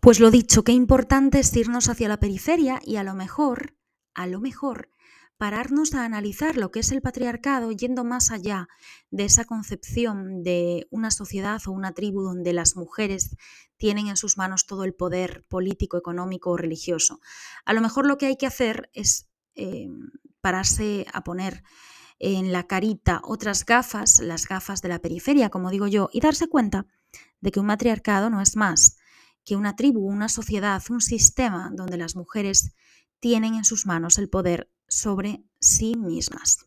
Pues 0.00 0.20
lo 0.20 0.30
dicho, 0.30 0.62
qué 0.62 0.72
importante 0.72 1.40
es 1.40 1.56
irnos 1.56 1.88
hacia 1.88 2.08
la 2.08 2.20
periferia 2.20 2.78
y 2.84 2.96
a 2.96 3.04
lo 3.04 3.14
mejor, 3.14 3.74
a 4.14 4.26
lo 4.26 4.40
mejor, 4.40 4.90
pararnos 5.38 5.94
a 5.94 6.04
analizar 6.04 6.56
lo 6.56 6.70
que 6.70 6.80
es 6.80 6.92
el 6.92 7.02
patriarcado 7.02 7.70
yendo 7.72 8.04
más 8.04 8.30
allá 8.30 8.68
de 9.10 9.24
esa 9.24 9.44
concepción 9.44 10.42
de 10.42 10.86
una 10.90 11.10
sociedad 11.10 11.60
o 11.66 11.72
una 11.72 11.92
tribu 11.92 12.22
donde 12.22 12.52
las 12.52 12.76
mujeres 12.76 13.36
tienen 13.76 14.08
en 14.08 14.16
sus 14.16 14.38
manos 14.38 14.66
todo 14.66 14.84
el 14.84 14.94
poder 14.94 15.44
político, 15.48 15.98
económico 15.98 16.50
o 16.50 16.56
religioso. 16.56 17.20
A 17.64 17.72
lo 17.72 17.80
mejor 17.80 18.06
lo 18.06 18.16
que 18.16 18.26
hay 18.26 18.36
que 18.36 18.46
hacer 18.46 18.90
es 18.94 19.28
eh, 19.54 19.88
pararse 20.40 21.06
a 21.12 21.22
poner 21.22 21.62
en 22.18 22.52
la 22.52 22.66
carita 22.66 23.20
otras 23.22 23.66
gafas, 23.66 24.20
las 24.20 24.48
gafas 24.48 24.80
de 24.80 24.88
la 24.88 25.00
periferia, 25.00 25.50
como 25.50 25.70
digo 25.70 25.86
yo, 25.86 26.08
y 26.12 26.20
darse 26.20 26.48
cuenta 26.48 26.86
de 27.40 27.52
que 27.52 27.60
un 27.60 27.66
matriarcado 27.66 28.30
no 28.30 28.40
es 28.40 28.56
más 28.56 28.96
que 29.44 29.54
una 29.54 29.76
tribu, 29.76 30.00
una 30.00 30.28
sociedad, 30.28 30.82
un 30.90 31.00
sistema 31.00 31.70
donde 31.72 31.96
las 31.96 32.16
mujeres 32.16 32.74
tienen 33.20 33.54
en 33.54 33.64
sus 33.64 33.86
manos 33.86 34.18
el 34.18 34.28
poder 34.28 34.70
sobre 34.96 35.44
sí 35.60 35.94
mismas. 35.94 36.65